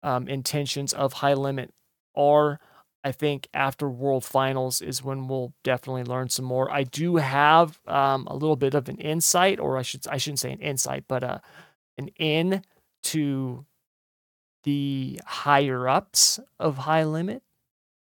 [0.03, 1.73] um, intentions of High Limit
[2.15, 2.59] are.
[3.05, 6.71] I think after World Finals is when we'll definitely learn some more.
[6.71, 10.39] I do have um, a little bit of an insight, or I should I shouldn't
[10.39, 11.37] say an insight, but uh,
[11.99, 12.63] an in
[13.03, 13.65] to
[14.63, 17.43] the higher ups of High Limit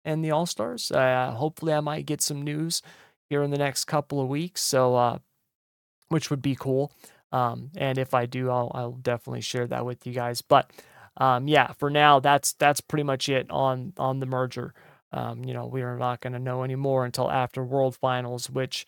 [0.04, 0.90] and the All Stars.
[0.90, 2.82] Uh, hopefully, I might get some news
[3.28, 4.60] here in the next couple of weeks.
[4.60, 5.18] So, uh,
[6.08, 6.92] which would be cool.
[7.30, 10.42] Um, and if I do, I'll, I'll definitely share that with you guys.
[10.42, 10.72] But
[11.16, 14.74] um, yeah, for now, that's that's pretty much it on on the merger.
[15.12, 18.86] Um, you know, we are not going to know anymore until after World Finals, which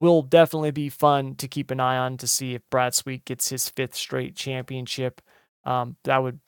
[0.00, 3.48] will definitely be fun to keep an eye on to see if Brad Sweet gets
[3.48, 5.20] his fifth straight championship.
[5.64, 6.40] Um, that would,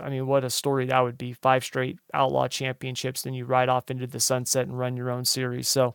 [0.00, 1.34] I mean, what a story that would be.
[1.34, 5.24] Five straight Outlaw championships, then you ride off into the sunset and run your own
[5.26, 5.68] series.
[5.68, 5.94] So,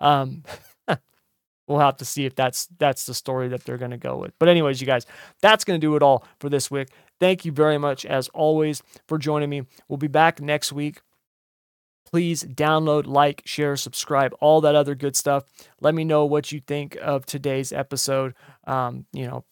[0.00, 0.44] um,
[1.66, 4.32] we'll have to see if that's that's the story that they're going to go with.
[4.38, 5.06] But anyways, you guys,
[5.42, 6.88] that's going to do it all for this week.
[7.20, 9.62] Thank you very much as always for joining me.
[9.88, 11.02] We'll be back next week.
[12.10, 15.44] Please download, like, share, subscribe, all that other good stuff.
[15.80, 18.34] Let me know what you think of today's episode.
[18.66, 19.44] Um, you know,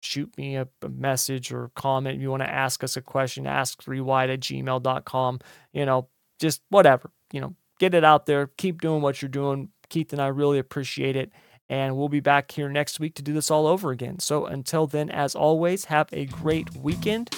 [0.00, 2.16] shoot me a, a, message or comment.
[2.16, 5.40] If you want to ask us a question, ask 3wide at gmail.com.
[5.72, 7.10] You know, just whatever.
[7.32, 8.48] You know, get it out there.
[8.58, 9.70] Keep doing what you're doing.
[9.88, 11.32] Keith and I really appreciate it.
[11.68, 14.18] And we'll be back here next week to do this all over again.
[14.18, 17.30] So until then, as always, have a great weekend.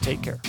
[0.00, 0.40] Take care.